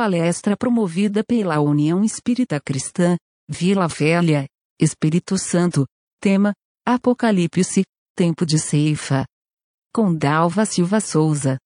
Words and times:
palestra 0.00 0.56
promovida 0.56 1.22
pela 1.22 1.60
União 1.60 2.02
Espírita 2.02 2.58
Cristã, 2.58 3.18
Vila 3.46 3.86
Velha, 3.86 4.46
Espírito 4.80 5.36
Santo, 5.36 5.84
tema, 6.18 6.54
Apocalipse, 6.86 7.82
Tempo 8.16 8.46
de 8.46 8.58
Ceifa. 8.58 9.26
Com 9.94 10.16
Dalva 10.16 10.64
Silva 10.64 11.00
Souza. 11.00 11.58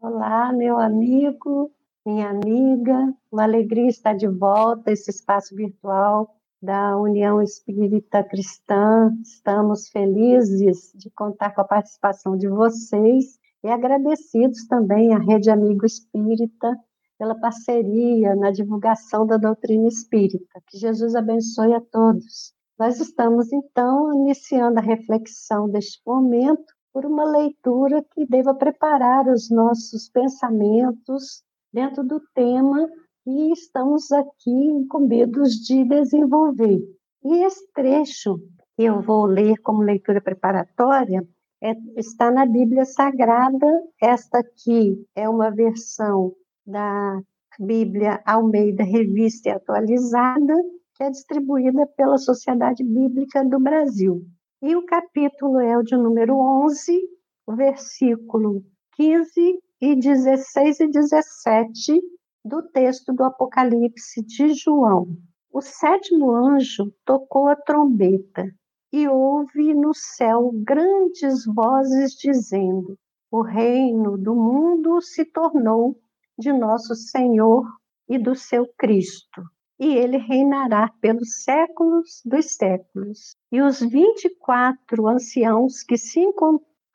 Olá, 0.00 0.50
meu 0.54 0.78
amigo, 0.78 1.70
minha 2.06 2.30
amiga, 2.30 3.12
uma 3.30 3.42
alegria 3.42 3.88
estar 3.88 4.14
de 4.14 4.28
volta 4.28 4.90
esse 4.90 5.10
espaço 5.10 5.54
virtual 5.54 6.34
da 6.62 6.96
União 6.96 7.42
Espírita 7.42 8.24
Cristã. 8.24 9.10
Estamos 9.22 9.90
felizes 9.90 10.90
de 10.94 11.10
contar 11.10 11.54
com 11.54 11.60
a 11.60 11.68
participação 11.68 12.34
de 12.34 12.48
vocês 12.48 13.41
e 13.64 13.68
agradecidos 13.68 14.66
também 14.66 15.14
à 15.14 15.18
Rede 15.18 15.50
Amigo 15.50 15.86
Espírita 15.86 16.76
pela 17.18 17.38
parceria 17.38 18.34
na 18.34 18.50
divulgação 18.50 19.24
da 19.26 19.36
doutrina 19.36 19.86
espírita. 19.86 20.60
Que 20.66 20.78
Jesus 20.78 21.14
abençoe 21.14 21.72
a 21.72 21.80
todos. 21.80 22.52
Nós 22.78 22.98
estamos, 22.98 23.52
então, 23.52 24.12
iniciando 24.12 24.80
a 24.80 24.82
reflexão 24.82 25.68
deste 25.68 26.00
momento 26.04 26.64
por 26.92 27.06
uma 27.06 27.24
leitura 27.24 28.04
que 28.12 28.26
deva 28.26 28.54
preparar 28.54 29.28
os 29.28 29.48
nossos 29.50 30.08
pensamentos 30.08 31.42
dentro 31.72 32.02
do 32.02 32.20
tema 32.34 32.88
que 33.24 33.52
estamos 33.52 34.10
aqui 34.10 34.50
incumbidos 34.50 35.54
de 35.54 35.84
desenvolver. 35.84 36.80
E 37.24 37.44
esse 37.44 37.70
trecho 37.72 38.40
que 38.76 38.82
eu 38.82 39.00
vou 39.00 39.26
ler 39.26 39.58
como 39.62 39.82
leitura 39.82 40.20
preparatória 40.20 41.24
é, 41.62 41.76
está 41.96 42.30
na 42.30 42.44
Bíblia 42.44 42.84
Sagrada. 42.84 43.66
Esta 44.02 44.40
aqui 44.40 45.06
é 45.14 45.28
uma 45.28 45.50
versão 45.50 46.34
da 46.66 47.20
Bíblia 47.58 48.20
Almeida 48.26 48.82
Revista 48.82 49.48
e 49.48 49.52
Atualizada, 49.52 50.54
que 50.96 51.04
é 51.04 51.10
distribuída 51.10 51.86
pela 51.96 52.18
Sociedade 52.18 52.82
Bíblica 52.82 53.44
do 53.44 53.60
Brasil. 53.60 54.24
E 54.60 54.74
o 54.74 54.84
capítulo 54.84 55.60
é 55.60 55.78
o 55.78 55.82
de 55.82 55.96
número 55.96 56.36
11, 56.36 57.00
o 57.46 57.54
versículo 57.54 58.64
15 58.96 59.60
e 59.80 59.96
16 59.96 60.80
e 60.80 60.88
17 60.88 62.02
do 62.44 62.62
texto 62.62 63.12
do 63.12 63.22
Apocalipse 63.22 64.22
de 64.22 64.52
João. 64.54 65.16
O 65.52 65.60
sétimo 65.60 66.32
anjo 66.32 66.92
tocou 67.04 67.46
a 67.46 67.54
trombeta 67.54 68.52
e 68.92 69.08
houve 69.08 69.72
no 69.72 69.94
céu 69.94 70.52
grandes 70.52 71.46
vozes 71.46 72.12
dizendo: 72.12 72.98
O 73.30 73.40
reino 73.40 74.18
do 74.18 74.34
mundo 74.34 75.00
se 75.00 75.24
tornou 75.24 75.98
de 76.38 76.52
nosso 76.52 76.94
Senhor 76.94 77.64
e 78.06 78.18
do 78.18 78.34
seu 78.34 78.66
Cristo, 78.76 79.42
e 79.80 79.94
ele 79.96 80.18
reinará 80.18 80.92
pelos 81.00 81.42
séculos 81.42 82.20
dos 82.24 82.54
séculos. 82.54 83.34
E 83.50 83.62
os 83.62 83.80
vinte 83.80 84.26
e 84.26 84.36
quatro 84.36 85.08
anciãos 85.08 85.82
que 85.82 85.96
se 85.96 86.20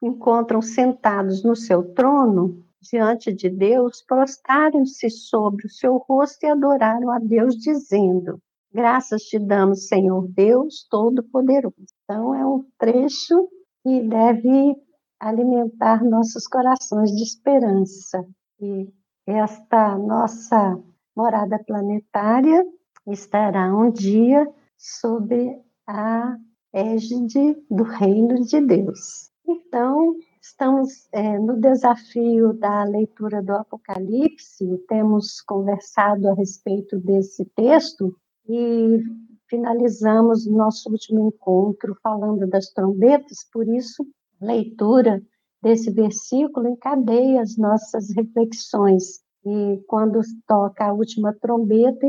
encontram 0.03 0.61
sentados 0.61 1.43
no 1.43 1.55
seu 1.55 1.93
trono, 1.93 2.63
diante 2.79 3.33
de 3.33 3.49
Deus, 3.49 4.03
prostraram-se 4.03 5.09
sobre 5.09 5.65
o 5.65 5.69
seu 5.69 5.97
rosto 5.97 6.43
e 6.45 6.49
adoraram 6.49 7.09
a 7.09 7.17
Deus, 7.17 7.55
dizendo: 7.55 8.39
Graças 8.77 9.23
te 9.23 9.39
damos, 9.39 9.87
Senhor 9.87 10.27
Deus 10.27 10.85
Todo-Poderoso. 10.87 11.73
Então, 12.03 12.35
é 12.35 12.45
um 12.45 12.63
trecho 12.77 13.49
que 13.81 14.07
deve 14.07 14.75
alimentar 15.19 16.03
nossos 16.03 16.45
corações 16.45 17.09
de 17.09 17.23
esperança. 17.23 18.23
E 18.61 18.87
esta 19.25 19.97
nossa 19.97 20.79
morada 21.15 21.57
planetária 21.65 22.63
estará 23.07 23.75
um 23.75 23.89
dia 23.89 24.47
sob 24.77 25.59
a 25.87 26.37
égide 26.71 27.57
do 27.71 27.81
reino 27.81 28.43
de 28.45 28.61
Deus. 28.61 29.31
Então, 29.47 30.13
estamos 30.39 31.09
é, 31.11 31.39
no 31.39 31.59
desafio 31.59 32.53
da 32.53 32.83
leitura 32.83 33.41
do 33.41 33.53
Apocalipse, 33.53 34.85
temos 34.87 35.41
conversado 35.41 36.29
a 36.29 36.35
respeito 36.35 36.99
desse 36.99 37.43
texto 37.55 38.15
e 38.47 39.03
finalizamos 39.49 40.47
nosso 40.47 40.89
último 40.89 41.27
encontro 41.27 41.95
falando 42.01 42.47
das 42.47 42.67
trombetas, 42.71 43.47
por 43.51 43.67
isso, 43.67 44.05
leitura 44.41 45.21
desse 45.61 45.91
versículo 45.91 46.67
encadeia 46.67 47.41
as 47.41 47.57
nossas 47.57 48.13
reflexões. 48.15 49.21
E 49.45 49.83
quando 49.87 50.19
toca 50.45 50.85
a 50.85 50.93
última 50.93 51.33
trombeta, 51.33 52.07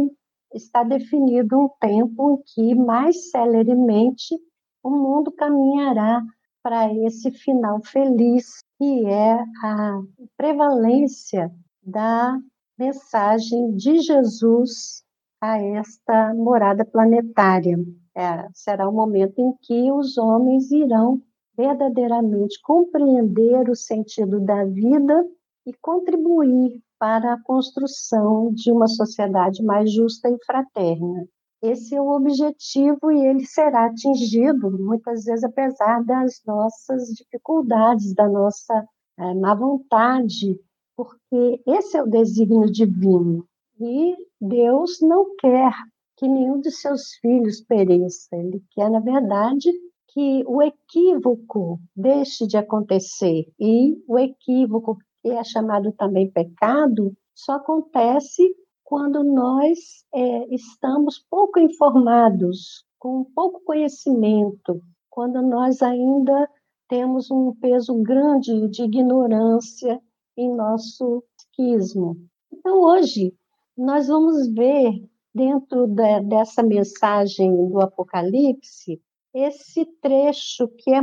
está 0.52 0.82
definido 0.82 1.58
um 1.58 1.68
tempo 1.80 2.32
em 2.32 2.42
que 2.44 2.74
mais 2.74 3.30
celeremente 3.30 4.34
o 4.82 4.90
mundo 4.90 5.30
caminhará 5.32 6.22
para 6.62 6.92
esse 7.04 7.30
final 7.30 7.80
feliz, 7.82 8.62
que 8.78 9.06
é 9.06 9.38
a 9.62 10.00
prevalência 10.36 11.50
da 11.82 12.38
mensagem 12.78 13.74
de 13.74 13.98
Jesus 13.98 15.02
a 15.40 15.58
esta 15.58 16.34
morada 16.34 16.84
planetária. 16.84 17.76
É, 18.16 18.48
será 18.52 18.88
o 18.88 18.92
momento 18.92 19.38
em 19.38 19.52
que 19.62 19.92
os 19.92 20.18
homens 20.18 20.70
irão 20.70 21.22
verdadeiramente 21.56 22.60
compreender 22.62 23.68
o 23.68 23.74
sentido 23.74 24.40
da 24.40 24.64
vida 24.64 25.24
e 25.66 25.72
contribuir 25.80 26.80
para 26.98 27.34
a 27.34 27.42
construção 27.42 28.52
de 28.52 28.72
uma 28.72 28.88
sociedade 28.88 29.62
mais 29.62 29.92
justa 29.92 30.28
e 30.28 30.36
fraterna. 30.44 31.26
Esse 31.62 31.96
é 31.96 32.00
o 32.00 32.10
objetivo 32.10 33.10
e 33.10 33.26
ele 33.26 33.44
será 33.44 33.86
atingido, 33.86 34.70
muitas 34.78 35.24
vezes, 35.24 35.42
apesar 35.42 36.04
das 36.04 36.40
nossas 36.46 37.08
dificuldades, 37.08 38.14
da 38.14 38.28
nossa 38.28 38.86
é, 39.18 39.34
má 39.34 39.54
vontade, 39.54 40.58
porque 40.96 41.60
esse 41.66 41.96
é 41.96 42.02
o 42.02 42.06
desígnio 42.06 42.70
divino. 42.70 43.44
E 43.80 44.16
Deus 44.40 45.00
não 45.00 45.34
quer 45.36 45.72
que 46.16 46.26
nenhum 46.26 46.60
de 46.60 46.70
seus 46.70 47.14
filhos 47.20 47.60
pereça, 47.60 48.34
ele 48.36 48.60
quer, 48.72 48.90
na 48.90 48.98
verdade, 48.98 49.70
que 50.08 50.42
o 50.46 50.60
equívoco 50.60 51.78
deixe 51.94 52.46
de 52.46 52.56
acontecer. 52.56 53.46
E 53.58 54.02
o 54.08 54.18
equívoco, 54.18 54.98
que 55.22 55.30
é 55.30 55.44
chamado 55.44 55.92
também 55.92 56.30
pecado, 56.30 57.16
só 57.34 57.52
acontece 57.52 58.42
quando 58.82 59.22
nós 59.22 59.78
é, 60.12 60.54
estamos 60.54 61.24
pouco 61.30 61.60
informados, 61.60 62.84
com 62.98 63.22
pouco 63.22 63.60
conhecimento, 63.64 64.80
quando 65.08 65.40
nós 65.40 65.82
ainda 65.82 66.48
temos 66.88 67.30
um 67.30 67.54
peso 67.60 67.94
grande 68.02 68.66
de 68.70 68.82
ignorância 68.82 70.00
em 70.36 70.52
nosso 70.52 71.22
psiquismo. 71.36 72.16
Então, 72.52 72.80
hoje, 72.80 73.34
nós 73.78 74.08
vamos 74.08 74.52
ver, 74.52 75.08
dentro 75.32 75.86
de, 75.86 76.20
dessa 76.22 76.64
mensagem 76.64 77.68
do 77.68 77.80
Apocalipse, 77.80 79.00
esse 79.32 79.84
trecho 80.02 80.66
que 80.66 80.90
é 80.90 81.00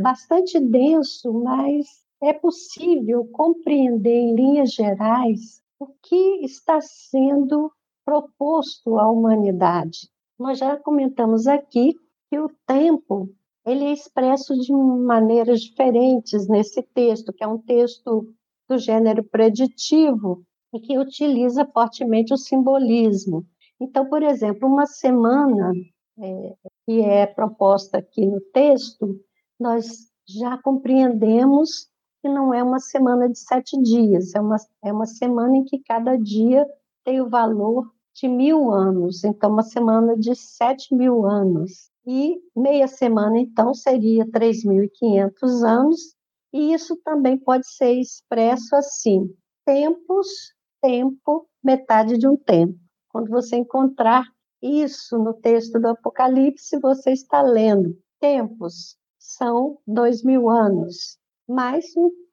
bastante 0.00 0.58
denso, 0.58 1.32
mas 1.32 1.86
é 2.20 2.32
possível 2.32 3.24
compreender 3.32 4.10
em 4.10 4.34
linhas 4.34 4.72
gerais 4.72 5.62
o 5.78 5.86
que 6.02 6.44
está 6.44 6.80
sendo 6.80 7.70
proposto 8.04 8.98
à 8.98 9.08
humanidade. 9.08 10.10
Nós 10.36 10.58
já 10.58 10.76
comentamos 10.76 11.46
aqui 11.46 11.94
que 12.28 12.38
o 12.40 12.50
tempo 12.66 13.32
ele 13.64 13.84
é 13.84 13.92
expresso 13.92 14.58
de 14.58 14.72
maneiras 14.72 15.60
diferentes 15.60 16.48
nesse 16.48 16.82
texto, 16.82 17.32
que 17.32 17.44
é 17.44 17.46
um 17.46 17.58
texto 17.58 18.26
do 18.68 18.76
gênero 18.76 19.22
preditivo 19.22 20.44
e 20.72 20.80
que 20.80 20.98
utiliza 20.98 21.64
fortemente 21.66 22.32
o 22.32 22.38
simbolismo. 22.38 23.46
Então, 23.80 24.08
por 24.08 24.22
exemplo, 24.22 24.68
uma 24.68 24.86
semana 24.86 25.72
é, 26.18 26.54
que 26.86 27.00
é 27.00 27.26
proposta 27.26 27.98
aqui 27.98 28.26
no 28.26 28.40
texto, 28.52 29.20
nós 29.58 30.10
já 30.26 30.56
compreendemos 30.58 31.88
que 32.20 32.28
não 32.28 32.54
é 32.54 32.62
uma 32.62 32.78
semana 32.78 33.28
de 33.28 33.38
sete 33.38 33.80
dias, 33.82 34.34
é 34.34 34.40
uma, 34.40 34.56
é 34.84 34.92
uma 34.92 35.06
semana 35.06 35.56
em 35.56 35.64
que 35.64 35.80
cada 35.80 36.16
dia 36.16 36.64
tem 37.04 37.20
o 37.20 37.28
valor 37.28 37.92
de 38.14 38.28
mil 38.28 38.70
anos, 38.70 39.24
então 39.24 39.50
uma 39.50 39.62
semana 39.62 40.16
de 40.16 40.34
sete 40.36 40.94
mil 40.94 41.26
anos. 41.26 41.90
E 42.06 42.40
meia 42.56 42.88
semana, 42.88 43.38
então, 43.38 43.72
seria 43.72 44.26
3.500 44.26 45.62
anos, 45.64 46.16
e 46.52 46.72
isso 46.72 46.96
também 47.04 47.38
pode 47.38 47.66
ser 47.66 47.92
expresso 47.92 48.74
assim: 48.74 49.32
tempos, 49.64 50.52
tempo, 50.82 51.46
metade 51.62 52.18
de 52.18 52.28
um 52.28 52.36
tempo. 52.36 52.78
Quando 53.08 53.30
você 53.30 53.56
encontrar 53.56 54.26
isso 54.60 55.18
no 55.18 55.32
texto 55.32 55.80
do 55.80 55.88
Apocalipse, 55.88 56.78
você 56.80 57.12
está 57.12 57.40
lendo. 57.40 57.96
Tempos 58.20 58.96
são 59.18 59.78
dois 59.86 60.22
mil 60.22 60.50
anos, 60.50 61.18
mais 61.48 61.86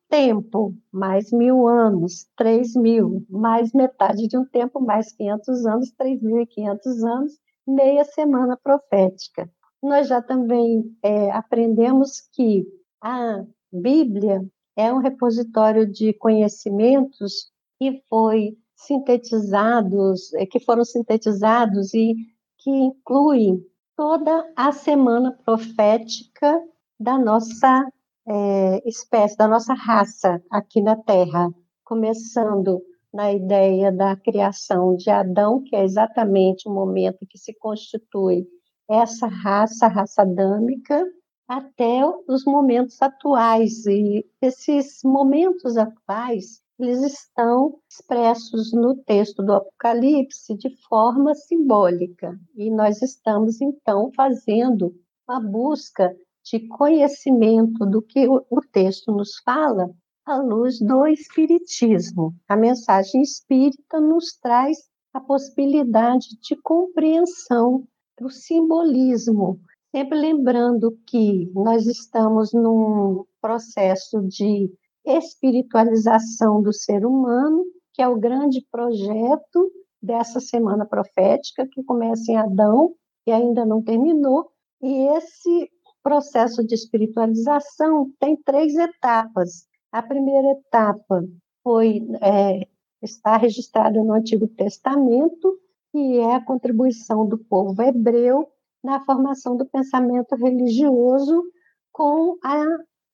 tempo, 0.10 0.76
mais 0.92 1.32
mil 1.32 1.68
anos, 1.68 2.28
três 2.36 2.74
mil, 2.76 3.26
mais 3.30 3.72
metade 3.72 4.28
de 4.28 4.38
um 4.38 4.46
tempo, 4.46 4.82
mais 4.82 5.12
500 5.14 5.66
anos, 5.66 5.94
3.500 5.96 7.08
anos, 7.08 7.34
meia 7.68 8.04
semana 8.04 8.58
profética. 8.58 9.50
Nós 9.82 10.08
já 10.08 10.22
também 10.22 10.84
é, 11.04 11.32
aprendemos 11.32 12.22
que 12.34 12.66
a 13.02 13.44
Bíblia 13.72 14.44
é 14.76 14.92
um 14.92 14.98
repositório 14.98 15.86
de 15.86 16.14
conhecimentos 16.14 17.52
que 17.80 18.04
foi 18.10 18.58
sintetizados, 18.76 20.34
é, 20.34 20.46
que 20.46 20.60
foram 20.60 20.84
sintetizados 20.84 21.94
e 21.94 22.14
que 22.58 22.70
incluem 22.70 23.66
toda 23.96 24.52
a 24.56 24.72
semana 24.72 25.32
profética 25.46 26.62
da 27.00 27.18
nossa 27.18 27.90
é, 28.28 28.88
espécie, 28.88 29.38
da 29.38 29.48
nossa 29.48 29.74
raça 29.74 30.44
aqui 30.52 30.82
na 30.82 30.96
Terra, 30.96 31.50
começando 31.84 32.82
na 33.14 33.32
ideia 33.34 33.92
da 33.92 34.16
criação 34.16 34.96
de 34.96 35.10
Adão, 35.10 35.64
que 35.64 35.76
é 35.76 35.84
exatamente 35.84 36.68
o 36.68 36.74
momento 36.74 37.26
que 37.28 37.38
se 37.38 37.54
constitui 37.56 38.46
essa 38.90 39.28
raça, 39.28 39.86
a 39.86 39.90
raça 39.90 40.22
adâmica, 40.22 41.04
até 41.48 42.02
os 42.28 42.46
momentos 42.46 43.02
atuais. 43.02 43.86
E 43.88 44.26
esses 44.42 45.00
momentos 45.04 45.78
atuais, 45.78 46.62
eles 46.80 47.02
estão 47.02 47.78
expressos 47.90 48.72
no 48.72 48.96
texto 49.04 49.44
do 49.44 49.54
Apocalipse 49.54 50.56
de 50.56 50.70
forma 50.88 51.36
simbólica. 51.36 52.40
E 52.56 52.72
nós 52.72 53.02
estamos, 53.02 53.60
então, 53.60 54.12
fazendo 54.16 54.96
uma 55.28 55.42
busca 55.42 56.16
de 56.44 56.68
conhecimento 56.70 57.86
do 57.86 58.02
que 58.02 58.28
o, 58.28 58.62
texto 58.72 59.12
nos 59.12 59.38
fala 59.44 59.90
à 60.26 60.38
luz 60.38 60.80
do 60.80 61.06
Espiritismo. 61.06 62.34
A 62.48 62.56
mensagem 62.56 63.22
espírita 63.22 64.00
nos 64.00 64.38
traz 64.42 64.78
a 65.14 65.20
possibilidade 65.20 66.40
de 66.42 66.56
compreensão 66.62 67.86
do 68.20 68.30
simbolismo, 68.30 69.60
sempre 69.92 70.20
lembrando 70.20 70.98
que 71.06 71.52
nós 71.54 71.86
estamos 71.88 72.54
num 72.54 73.26
processo 73.42 74.22
de 74.28 74.72
espiritualização 75.18 76.62
do 76.62 76.74
ser 76.74 77.06
humano, 77.06 77.66
que 77.94 78.02
é 78.02 78.08
o 78.08 78.20
grande 78.20 78.66
projeto 78.72 79.72
dessa 80.02 80.40
semana 80.40 80.86
profética, 80.86 81.68
que 81.68 81.84
começa 81.84 82.32
em 82.32 82.38
Adão 82.38 82.94
e 83.28 83.32
ainda 83.32 83.66
não 83.66 83.82
terminou, 83.82 84.50
e 84.82 85.08
esse 85.18 85.70
processo 86.02 86.66
de 86.66 86.74
espiritualização 86.74 88.12
tem 88.20 88.36
três 88.38 88.76
etapas. 88.76 89.68
A 89.92 90.02
primeira 90.02 90.52
etapa 90.52 91.24
foi 91.64 92.02
é, 92.22 92.68
está 93.02 93.38
registrada 93.38 94.02
no 94.04 94.14
Antigo 94.14 94.48
Testamento, 94.48 95.58
que 95.92 96.20
é 96.20 96.36
a 96.36 96.44
contribuição 96.44 97.28
do 97.28 97.38
povo 97.38 97.82
hebreu 97.82 98.48
na 98.84 99.04
formação 99.04 99.58
do 99.58 99.66
pensamento 99.66 100.36
religioso 100.36 101.44
com, 101.92 102.38
a, 102.44 102.66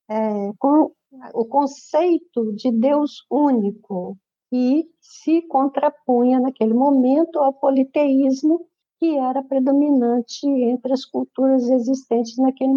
é, 0.10 0.52
com 0.60 0.92
o 1.34 1.46
conceito 1.46 2.54
de 2.54 2.72
Deus 2.72 3.26
único, 3.30 4.18
que 4.50 4.86
se 5.02 5.42
contrapunha 5.44 6.40
naquele 6.40 6.74
momento 6.74 7.40
ao 7.40 7.54
politeísmo 7.54 8.66
que 8.98 9.18
era 9.18 9.44
predominante 9.44 10.48
entre 10.48 10.94
as 10.94 11.04
culturas 11.04 11.70
existentes 11.70 12.38
naquele 12.38 12.74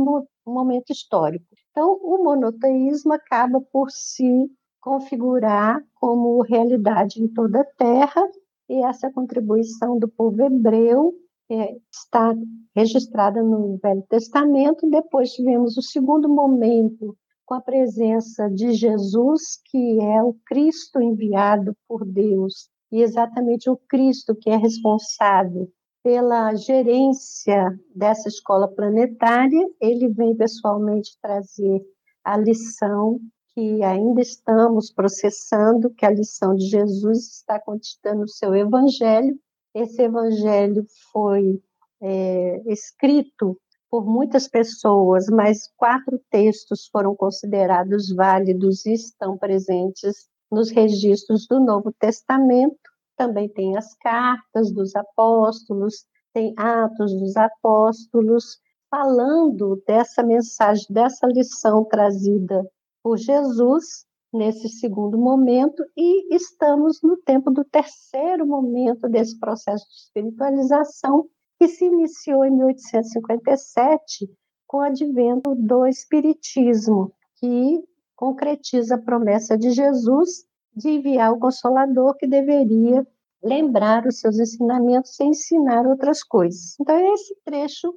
momento 0.46 0.90
histórico. 0.90 1.46
Então, 1.70 1.92
o 2.02 2.22
monoteísmo 2.24 3.12
acaba 3.12 3.60
por 3.60 3.90
se 3.90 4.50
configurar 4.80 5.80
como 5.94 6.42
realidade 6.42 7.22
em 7.22 7.28
toda 7.28 7.60
a 7.60 7.64
Terra, 7.64 8.28
e 8.68 8.82
essa 8.82 9.10
contribuição 9.12 9.98
do 9.98 10.08
povo 10.08 10.42
hebreu 10.42 11.14
é, 11.50 11.76
está 11.90 12.34
registrada 12.74 13.42
no 13.42 13.78
Velho 13.78 14.02
Testamento. 14.08 14.88
Depois 14.90 15.32
tivemos 15.32 15.76
o 15.76 15.82
segundo 15.82 16.28
momento 16.28 17.16
com 17.48 17.54
a 17.54 17.62
presença 17.62 18.46
de 18.50 18.74
Jesus, 18.74 19.58
que 19.64 19.98
é 20.02 20.22
o 20.22 20.36
Cristo 20.44 21.00
enviado 21.00 21.74
por 21.88 22.04
Deus, 22.04 22.68
e 22.92 23.00
exatamente 23.00 23.70
o 23.70 23.76
Cristo 23.88 24.36
que 24.36 24.50
é 24.50 24.56
responsável 24.56 25.66
pela 26.02 26.54
gerência 26.54 27.74
dessa 27.96 28.28
escola 28.28 28.68
planetária. 28.68 29.66
Ele 29.80 30.08
vem 30.08 30.36
pessoalmente 30.36 31.18
trazer 31.22 31.80
a 32.22 32.36
lição 32.36 33.18
que 33.54 33.82
ainda 33.82 34.20
estamos 34.20 34.92
processando, 34.92 35.88
que 35.94 36.04
a 36.04 36.10
lição 36.10 36.54
de 36.54 36.66
Jesus 36.66 37.36
está 37.36 37.58
contida 37.58 38.14
no 38.14 38.28
seu 38.28 38.54
evangelho. 38.54 39.34
Esse 39.74 40.02
evangelho 40.02 40.84
foi 41.10 41.62
é, 42.02 42.62
escrito 42.70 43.58
por 43.90 44.04
muitas 44.06 44.48
pessoas, 44.48 45.26
mas 45.28 45.70
quatro 45.76 46.20
textos 46.30 46.88
foram 46.88 47.14
considerados 47.14 48.14
válidos 48.14 48.84
e 48.86 48.92
estão 48.92 49.36
presentes 49.36 50.28
nos 50.50 50.70
registros 50.70 51.46
do 51.46 51.60
Novo 51.60 51.92
Testamento. 51.98 52.78
Também 53.16 53.48
tem 53.48 53.76
as 53.76 53.94
cartas 53.94 54.72
dos 54.72 54.94
apóstolos, 54.94 56.06
tem 56.32 56.54
Atos 56.56 57.12
dos 57.18 57.36
Apóstolos, 57.36 58.58
falando 58.90 59.82
dessa 59.86 60.22
mensagem, 60.22 60.86
dessa 60.88 61.26
lição 61.26 61.84
trazida 61.84 62.64
por 63.02 63.16
Jesus 63.16 64.06
nesse 64.32 64.68
segundo 64.68 65.16
momento, 65.16 65.82
e 65.96 66.34
estamos 66.34 67.00
no 67.02 67.16
tempo 67.16 67.50
do 67.50 67.64
terceiro 67.64 68.46
momento 68.46 69.08
desse 69.08 69.38
processo 69.38 69.86
de 69.88 69.94
espiritualização, 69.94 71.26
que 71.58 71.68
se 71.68 71.84
iniciou 71.84 72.44
em 72.44 72.50
1857 72.50 74.30
com 74.66 74.78
o 74.78 74.82
advento 74.82 75.54
do 75.54 75.86
Espiritismo, 75.86 77.12
que 77.36 77.82
concretiza 78.14 78.94
a 78.96 79.02
promessa 79.02 79.56
de 79.56 79.70
Jesus 79.70 80.46
de 80.74 80.90
enviar 80.90 81.32
o 81.32 81.38
Consolador 81.38 82.16
que 82.16 82.26
deveria 82.26 83.06
lembrar 83.42 84.06
os 84.06 84.20
seus 84.20 84.38
ensinamentos 84.38 85.18
e 85.18 85.24
ensinar 85.24 85.86
outras 85.86 86.22
coisas. 86.22 86.78
Então, 86.80 87.14
esse 87.14 87.34
trecho 87.44 87.92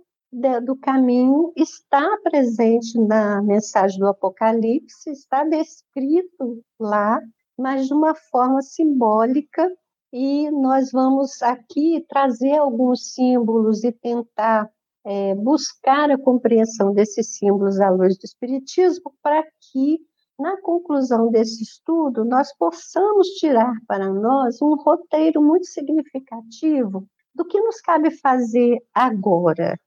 do 0.63 0.77
caminho 0.77 1.51
está 1.57 2.17
presente 2.23 2.97
na 2.99 3.41
mensagem 3.41 3.99
do 3.99 4.07
Apocalipse, 4.07 5.11
está 5.11 5.43
descrito 5.43 6.63
lá, 6.79 7.19
mas 7.57 7.87
de 7.87 7.93
uma 7.93 8.15
forma 8.15 8.61
simbólica, 8.61 9.69
e 10.11 10.51
nós 10.51 10.91
vamos 10.91 11.41
aqui 11.41 12.05
trazer 12.07 12.57
alguns 12.57 13.13
símbolos 13.13 13.83
e 13.83 13.91
tentar 13.91 14.69
é, 15.05 15.33
buscar 15.35 16.11
a 16.11 16.17
compreensão 16.17 16.93
desses 16.93 17.37
símbolos 17.37 17.79
à 17.79 17.89
luz 17.89 18.17
do 18.17 18.25
Espiritismo 18.25 19.13
para 19.21 19.43
que 19.43 19.99
na 20.41 20.59
conclusão 20.59 21.29
desse 21.29 21.61
estudo, 21.61 22.25
nós 22.25 22.51
possamos 22.57 23.27
tirar 23.39 23.73
para 23.87 24.11
nós 24.11 24.59
um 24.61 24.75
roteiro 24.75 25.41
muito 25.41 25.67
significativo 25.67 27.07
do 27.33 27.45
que 27.45 27.61
nos 27.61 27.79
cabe 27.79 28.09
fazer 28.09 28.79
agora, 28.93 29.79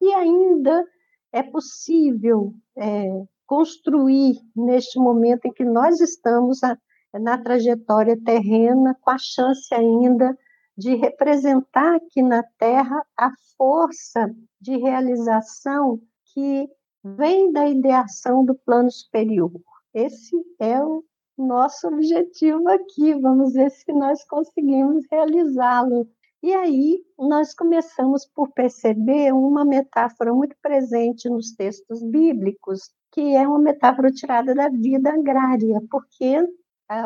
e 0.00 0.14
ainda 0.14 0.84
é 1.32 1.42
possível 1.42 2.54
é, 2.76 3.10
construir 3.44 4.40
neste 4.54 4.98
momento 4.98 5.46
em 5.46 5.52
que 5.52 5.64
nós 5.64 6.00
estamos 6.00 6.62
a, 6.62 6.78
na 7.18 7.38
trajetória 7.38 8.16
terrena, 8.22 8.96
com 9.00 9.10
a 9.10 9.18
chance 9.18 9.72
ainda 9.74 10.36
de 10.76 10.94
representar 10.94 11.96
aqui 11.96 12.22
na 12.22 12.42
Terra 12.56 13.04
a 13.16 13.32
força 13.56 14.32
de 14.60 14.76
realização 14.76 16.00
que 16.32 16.68
vem 17.02 17.50
da 17.50 17.68
ideação 17.68 18.44
do 18.44 18.54
plano 18.54 18.90
superior. 18.90 19.52
Esse 19.92 20.36
é 20.60 20.80
o 20.82 21.04
nosso 21.36 21.88
objetivo 21.88 22.68
aqui. 22.68 23.14
Vamos 23.14 23.54
ver 23.54 23.70
se 23.70 23.92
nós 23.92 24.24
conseguimos 24.24 25.04
realizá-lo. 25.10 26.08
E 26.42 26.54
aí 26.54 27.02
nós 27.18 27.52
começamos 27.54 28.24
por 28.26 28.52
perceber 28.52 29.32
uma 29.32 29.64
metáfora 29.64 30.32
muito 30.32 30.54
presente 30.62 31.28
nos 31.28 31.52
textos 31.52 32.00
bíblicos, 32.02 32.92
que 33.10 33.34
é 33.34 33.46
uma 33.46 33.58
metáfora 33.58 34.12
tirada 34.12 34.54
da 34.54 34.68
vida 34.68 35.10
agrária, 35.10 35.82
porque 35.90 36.36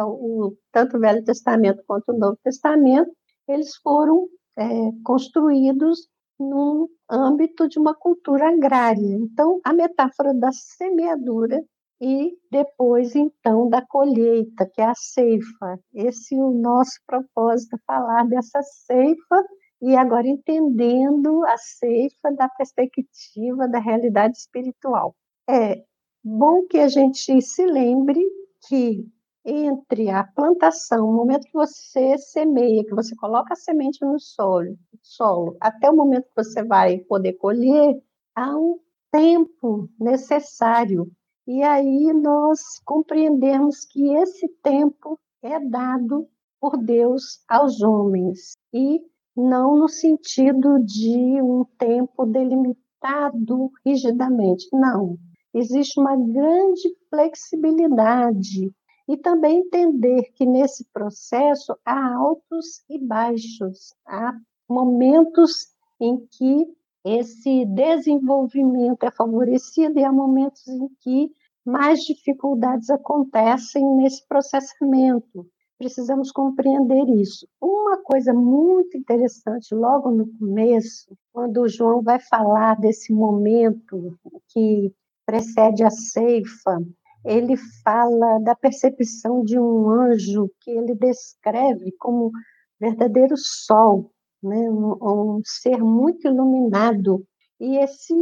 o, 0.05 0.57
tanto 0.71 0.97
o 0.97 1.01
Velho 1.01 1.25
Testamento 1.25 1.83
quanto 1.87 2.13
o 2.13 2.19
Novo 2.19 2.39
Testamento 2.43 3.11
eles 3.49 3.77
foram 3.77 4.29
é, 4.57 4.65
construídos 5.05 6.09
no 6.39 6.91
âmbito 7.11 7.69
de 7.69 7.79
uma 7.79 7.95
cultura 7.95 8.49
agrária. 8.49 9.17
Então, 9.17 9.61
a 9.65 9.73
metáfora 9.73 10.35
da 10.35 10.51
semeadura 10.53 11.63
e 12.01 12.37
depois, 12.51 13.15
então, 13.15 13.69
da 13.69 13.81
colheita, 13.81 14.69
que 14.73 14.81
é 14.81 14.87
a 14.87 14.95
ceifa. 14.95 15.79
Esse 15.95 16.35
é 16.35 16.39
o 16.39 16.51
nosso 16.51 16.99
propósito, 17.07 17.79
falar 17.87 18.27
dessa 18.27 18.61
ceifa 18.63 19.45
e 19.81 19.95
agora 19.97 20.27
entendendo 20.27 21.45
a 21.47 21.57
ceifa 21.57 22.33
da 22.37 22.49
perspectiva 22.49 23.69
da 23.69 23.79
realidade 23.79 24.37
espiritual. 24.37 25.15
É 25.49 25.85
bom 26.25 26.67
que 26.67 26.79
a 26.79 26.89
gente 26.89 27.41
se 27.41 27.67
lembre 27.67 28.21
que 28.69 29.07
entre 29.45 30.09
a 30.11 30.25
plantação, 30.25 31.09
o 31.09 31.13
momento 31.13 31.47
que 31.47 31.53
você 31.53 32.17
semeia, 32.19 32.85
que 32.85 32.95
você 32.95 33.15
coloca 33.17 33.55
a 33.55 33.57
semente 33.57 34.05
no 34.05 34.19
solo, 34.19 34.77
solo, 35.03 35.57
até 35.61 35.91
o 35.91 35.97
momento 35.97 36.29
que 36.29 36.45
você 36.45 36.63
vai 36.65 36.99
poder 36.99 37.35
colher, 37.35 38.01
há 38.35 38.57
um 38.57 38.79
tempo 39.11 39.89
necessário. 39.99 41.11
E 41.47 41.63
aí 41.63 42.13
nós 42.13 42.61
compreendemos 42.85 43.85
que 43.85 44.15
esse 44.15 44.49
tempo 44.63 45.19
é 45.43 45.59
dado 45.59 46.29
por 46.61 46.77
Deus 46.77 47.43
aos 47.49 47.83
homens 47.83 48.53
e 48.73 49.01
não 49.37 49.77
no 49.77 49.89
sentido 49.89 50.79
de 50.85 51.43
um 51.43 51.65
tempo 51.79 52.25
delimitado 52.25 53.71
rigidamente, 53.85 54.69
não. 54.73 55.19
Existe 55.53 55.99
uma 55.99 56.17
grande 56.17 56.89
flexibilidade 57.11 58.73
e 59.09 59.17
também 59.17 59.61
entender 59.61 60.33
que 60.35 60.47
nesse 60.47 60.85
processo 60.93 61.77
há 61.85 62.15
altos 62.15 62.85
e 62.89 62.99
baixos, 62.99 63.95
há 64.07 64.35
momentos 64.69 65.69
em 66.01 66.27
que 66.31 66.67
esse 67.05 67.65
desenvolvimento 67.67 69.03
é 69.05 69.11
favorecido 69.11 69.99
e 69.99 70.05
há 70.05 70.13
momentos 70.13 70.67
em 70.69 70.89
que 71.01 71.33
mais 71.65 72.01
dificuldades 72.01 72.91
acontecem 72.91 73.85
nesse 73.97 74.27
processamento. 74.27 75.47
Precisamos 75.79 76.31
compreender 76.31 77.09
isso. 77.09 77.47
Uma 77.61 77.99
coisa 77.99 78.33
muito 78.33 78.97
interessante, 78.97 79.75
logo 79.75 80.11
no 80.11 80.29
começo, 80.39 81.17
quando 81.33 81.63
o 81.63 81.69
João 81.69 82.03
vai 82.03 82.21
falar 82.21 82.79
desse 82.79 83.13
momento 83.13 84.17
que 84.49 84.93
precede 85.27 85.83
a 85.83 85.91
ceifa, 85.91 86.79
ele 87.25 87.57
fala 87.85 88.39
da 88.41 88.55
percepção 88.55 89.45
de 89.45 89.59
um 89.59 89.89
anjo 89.89 90.51
que 90.61 90.71
ele 90.71 90.95
descreve 90.95 91.93
como 91.93 92.33
verdadeiro 92.81 93.35
sol, 93.37 94.11
né? 94.43 94.69
um, 94.69 94.97
um 95.01 95.41
ser 95.45 95.79
muito 95.79 96.27
iluminado. 96.27 97.25
E 97.61 97.77
esse 97.77 98.15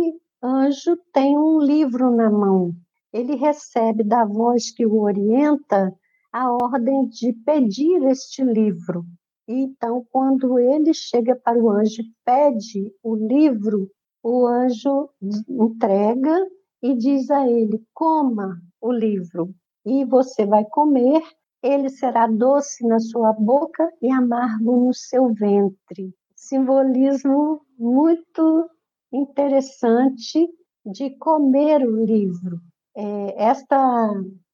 anjo 0.43 0.97
tem 1.13 1.39
um 1.39 1.61
livro 1.61 2.15
na 2.15 2.31
mão. 2.31 2.73
Ele 3.13 3.37
recebe 3.37 4.05
da 4.05 4.25
voz 4.25 4.71
que 4.71 4.85
o 4.87 5.01
orienta 5.01 5.93
a 6.33 6.53
ordem 6.53 7.09
de 7.09 7.33
pedir 7.33 8.03
este 8.05 8.45
livro. 8.45 9.05
Então, 9.49 10.07
quando 10.13 10.59
ele 10.59 10.95
chega 10.95 11.35
para 11.35 11.59
o 11.59 11.71
anjo 11.71 12.03
e 12.03 12.13
pede 12.25 12.95
o 13.03 13.17
livro, 13.17 13.91
o 14.23 14.47
anjo 14.47 15.09
entrega 15.49 16.47
e 16.83 16.95
diz 16.95 17.31
a 17.31 17.49
ele: 17.49 17.83
coma 17.93 18.61
o 18.81 18.93
livro, 18.93 19.55
e 19.85 20.05
você 20.05 20.47
vai 20.47 20.65
comer, 20.65 21.23
ele 21.63 21.89
será 21.89 22.27
doce 22.27 22.87
na 22.87 22.99
sua 22.99 23.33
boca 23.33 23.91
e 24.01 24.11
amargo 24.11 24.87
no 24.87 24.95
seu 24.95 25.33
ventre. 25.33 26.15
Simbolismo 26.35 27.61
muito 27.79 28.69
interessante 29.13 30.49
de 30.85 31.11
comer 31.11 31.87
o 31.87 32.05
livro. 32.05 32.61
É, 32.97 33.45
esta 33.45 34.11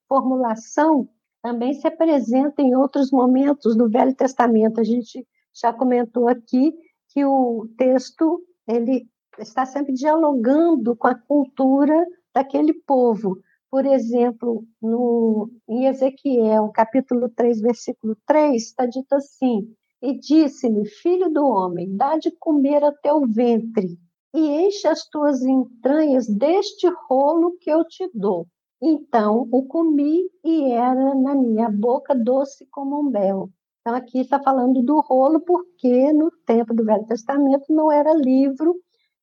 formulação 0.07 1.09
também 1.41 1.73
se 1.73 1.87
apresenta 1.87 2.61
em 2.61 2.75
outros 2.75 3.11
momentos 3.11 3.75
do 3.75 3.89
Velho 3.89 4.13
Testamento. 4.13 4.81
A 4.81 4.83
gente 4.83 5.25
já 5.53 5.71
comentou 5.71 6.27
aqui 6.27 6.73
que 7.09 7.23
o 7.23 7.67
texto 7.77 8.41
ele 8.67 9.07
está 9.39 9.65
sempre 9.65 9.93
dialogando 9.93 10.95
com 10.95 11.07
a 11.07 11.15
cultura 11.15 12.05
daquele 12.33 12.73
povo. 12.73 13.39
Por 13.69 13.85
exemplo, 13.85 14.63
no, 14.81 15.49
em 15.67 15.87
Ezequiel, 15.87 16.69
capítulo 16.73 17.29
3, 17.29 17.59
versículo 17.59 18.15
3, 18.25 18.63
está 18.63 18.85
dito 18.85 19.13
assim: 19.13 19.67
E 20.01 20.17
disse-me, 20.17 20.87
filho 20.87 21.29
do 21.29 21.45
homem, 21.45 21.95
dá 21.95 22.17
de 22.17 22.31
comer 22.31 22.83
a 22.83 22.93
teu 22.93 23.27
ventre, 23.27 23.97
e 24.33 24.67
enche 24.67 24.87
as 24.87 25.07
tuas 25.09 25.41
entranhas 25.43 26.27
deste 26.27 26.87
rolo 27.09 27.57
que 27.59 27.69
eu 27.69 27.83
te 27.83 28.09
dou. 28.13 28.47
Então 28.81 29.47
o 29.51 29.65
comi 29.65 30.29
e 30.43 30.71
era 30.71 31.15
na 31.15 31.35
minha 31.35 31.69
boca 31.69 32.15
doce 32.15 32.65
como 32.71 32.99
um 32.99 33.09
mel. 33.09 33.49
Então 33.81 33.95
aqui 33.95 34.19
está 34.19 34.41
falando 34.41 34.81
do 34.83 34.99
rolo, 35.01 35.39
porque 35.41 36.13
no 36.13 36.31
tempo 36.45 36.73
do 36.73 36.85
Velho 36.85 37.05
Testamento 37.05 37.65
não 37.69 37.91
era 37.91 38.13
livro, 38.13 38.75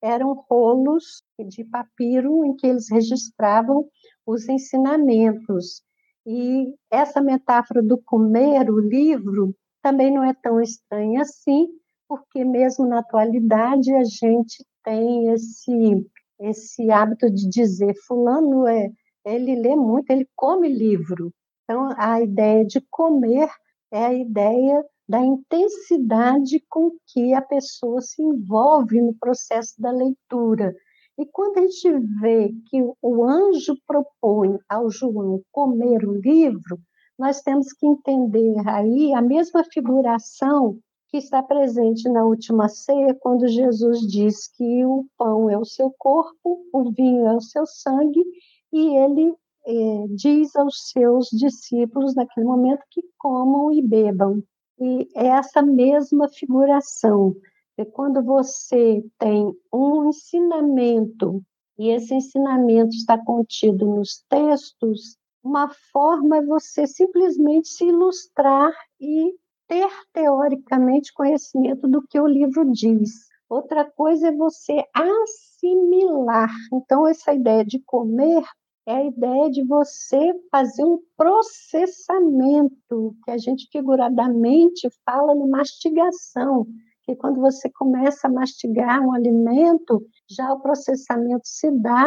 eram 0.03 0.35
rolos 0.51 1.23
de 1.39 1.65
papiro 1.65 2.45
em 2.45 2.55
que 2.57 2.67
eles 2.67 2.91
registravam 2.91 3.89
os 4.27 4.49
ensinamentos. 4.49 5.83
E 6.27 6.75
essa 6.91 7.21
metáfora 7.21 7.83
do 7.83 8.01
comer 8.03 8.71
o 8.71 8.79
livro 8.79 9.55
também 9.83 10.13
não 10.13 10.25
é 10.25 10.33
tão 10.33 10.61
estranha 10.61 11.21
assim, 11.23 11.69
porque 12.09 12.45
mesmo 12.45 12.87
na 12.87 13.01
atualidade 13.01 13.93
a 13.95 14.05
gente 14.05 14.65
tem 14.83 15.29
esse 15.29 16.07
esse 16.41 16.91
hábito 16.91 17.31
de 17.31 17.49
dizer 17.49 17.95
fulano 18.07 18.67
é 18.67 18.91
ele 19.25 19.55
lê 19.57 19.75
muito, 19.75 20.11
ele 20.11 20.29
come 20.37 20.69
livro. 20.69 21.33
Então 21.63 21.89
a 21.97 22.21
ideia 22.21 22.65
de 22.65 22.81
comer 22.91 23.49
é 23.91 24.05
a 24.05 24.13
ideia 24.13 24.85
da 25.09 25.21
intensidade 25.21 26.63
com 26.69 26.91
que 27.07 27.33
a 27.35 27.41
pessoa 27.43 28.01
se 28.01 28.23
envolve 28.23 29.01
no 29.01 29.15
processo 29.15 29.75
da 29.79 29.91
leitura. 29.91 30.75
E 31.17 31.25
quando 31.27 31.59
a 31.59 31.61
gente 31.63 31.91
vê 32.21 32.53
que 32.69 32.83
o 33.01 33.25
anjo 33.25 33.77
propõe 33.87 34.59
ao 34.69 34.91
João 34.91 35.41
comer 35.53 36.05
o 36.05 36.13
livro, 36.13 36.79
nós 37.19 37.41
temos 37.41 37.73
que 37.73 37.87
entender 37.87 38.57
aí 38.69 39.15
a 39.15 39.23
mesma 39.23 39.63
figuração 39.65 40.79
que 41.09 41.19
está 41.19 41.41
presente 41.41 42.09
na 42.09 42.25
última 42.25 42.69
ceia, 42.69 43.17
quando 43.21 43.47
Jesus 43.47 44.01
diz 44.01 44.49
que 44.49 44.85
o 44.85 45.07
pão 45.17 45.49
é 45.49 45.57
o 45.57 45.65
seu 45.65 45.95
corpo, 45.97 46.67
o 46.73 46.91
vinho 46.91 47.27
é 47.27 47.37
o 47.37 47.41
seu 47.41 47.65
sangue, 47.65 48.25
e 48.73 48.97
ele 48.97 49.33
eh, 49.67 50.07
diz 50.17 50.57
aos 50.57 50.91
seus 50.91 51.29
discípulos 51.29 52.17
naquele 52.17 52.45
momento 52.45 52.83
que 52.91 53.03
comam 53.17 53.71
e 53.71 53.81
bebam. 53.81 54.43
E 54.81 55.09
é 55.15 55.29
essa 55.29 55.63
mesma 55.63 56.29
figuração 56.29 57.37
é 57.77 57.85
quando 57.85 58.23
você 58.23 59.05
tem 59.19 59.53
um 59.73 60.09
ensinamento 60.09 61.43
e 61.79 61.91
esse 61.91 62.15
ensinamento 62.15 62.95
está 62.95 63.19
contido 63.19 63.85
nos 63.85 64.25
textos, 64.29 65.17
uma 65.43 65.69
forma 65.93 66.39
é 66.39 66.43
você 66.43 66.87
simplesmente 66.87 67.69
se 67.69 67.85
ilustrar 67.85 68.73
e 69.01 69.35
ter 69.67 69.89
teoricamente 70.13 71.13
conhecimento 71.13 71.89
do 71.89 72.03
que 72.07 72.21
o 72.21 72.27
livro 72.27 72.71
diz. 72.71 73.11
Outra 73.49 73.85
coisa 73.85 74.29
é 74.29 74.33
você 74.33 74.85
assimilar. 74.95 76.51
Então, 76.73 77.07
essa 77.07 77.35
ideia 77.35 77.65
de 77.65 77.81
comer 77.81 78.43
é 78.87 78.95
a 78.95 79.05
ideia 79.05 79.51
de 79.51 79.65
você 79.65 80.33
fazer 80.51 80.85
um 80.85 80.99
processamento, 81.17 83.17
que 83.25 83.31
a 83.31 83.39
gente 83.39 83.69
figuradamente 83.73 84.89
fala 85.05 85.35
no 85.35 85.49
mastigação 85.49 86.67
que 87.05 87.15
quando 87.15 87.41
você 87.41 87.71
começa 87.71 88.27
a 88.27 88.31
mastigar 88.31 89.01
um 89.01 89.13
alimento, 89.13 90.05
já 90.29 90.53
o 90.53 90.61
processamento 90.61 91.47
se 91.47 91.71
dá 91.71 92.05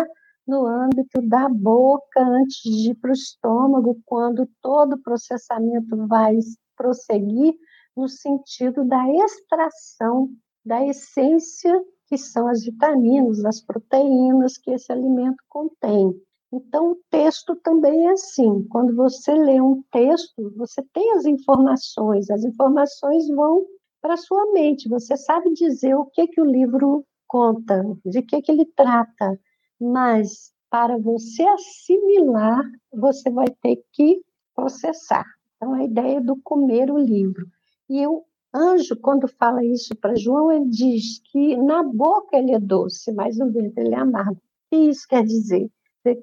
no 0.48 0.66
âmbito 0.66 1.22
da 1.22 1.50
boca 1.50 2.22
antes 2.22 2.62
de 2.64 2.92
ir 2.92 2.96
para 2.96 3.10
o 3.10 3.14
estômago, 3.14 4.00
quando 4.06 4.50
todo 4.62 4.94
o 4.94 5.02
processamento 5.02 6.08
vai 6.08 6.38
prosseguir 6.76 7.54
no 7.96 8.08
sentido 8.08 8.86
da 8.86 9.04
extração 9.26 10.30
da 10.66 10.86
essência 10.86 11.84
que 12.08 12.18
são 12.18 12.48
as 12.48 12.64
vitaminas, 12.64 13.44
as 13.44 13.62
proteínas 13.62 14.58
que 14.58 14.72
esse 14.72 14.92
alimento 14.92 15.44
contém. 15.50 16.14
Então, 16.52 16.92
o 16.92 17.00
texto 17.10 17.56
também 17.58 18.08
é 18.08 18.12
assim. 18.12 18.66
Quando 18.70 18.96
você 18.96 19.34
lê 19.34 19.60
um 19.60 19.84
texto, 19.92 20.54
você 20.56 20.82
tem 20.94 21.12
as 21.14 21.26
informações, 21.26 22.30
as 22.30 22.44
informações 22.46 23.28
vão 23.28 23.66
para 24.02 24.18
sua 24.18 24.52
mente. 24.52 24.90
Você 24.90 25.16
sabe 25.18 25.54
dizer 25.54 25.96
o 25.96 26.06
que 26.06 26.28
que 26.28 26.42
o 26.42 26.46
livro 26.46 27.06
conta, 27.28 27.84
de 28.06 28.22
que 28.22 28.42
que 28.42 28.52
ele 28.52 28.66
trata, 28.66 29.40
mas 29.80 30.52
para 30.70 30.98
você 30.98 31.44
assimilar, 31.44 32.64
você 32.92 33.30
vai 33.30 33.48
ter 33.62 33.84
que 33.92 34.22
processar. 34.56 35.26
Então, 35.56 35.74
a 35.74 35.84
ideia 35.84 36.22
do 36.22 36.36
comer 36.42 36.92
o 36.92 36.98
livro. 36.98 37.46
E 37.90 38.06
o 38.06 38.24
anjo, 38.54 38.96
quando 39.02 39.28
fala 39.28 39.64
isso 39.64 39.96
para 39.96 40.16
João, 40.16 40.52
ele 40.52 40.70
diz 40.70 41.20
que 41.32 41.56
na 41.58 41.84
boca 41.84 42.38
ele 42.38 42.54
é 42.54 42.60
doce, 42.60 43.12
mas 43.12 43.38
no 43.38 43.52
ventre 43.52 43.86
ele 43.86 43.96
é 43.96 44.00
amargo. 44.00 44.36
O 44.36 44.42
que 44.70 44.76
isso 44.90 45.08
quer 45.08 45.24
dizer? 45.24 45.70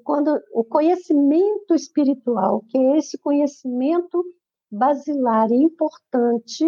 Quando 0.03 0.39
o 0.51 0.63
conhecimento 0.63 1.75
espiritual, 1.75 2.63
que 2.69 2.77
é 2.77 2.97
esse 2.97 3.17
conhecimento 3.19 4.23
basilar 4.71 5.51
e 5.51 5.55
importante 5.55 6.65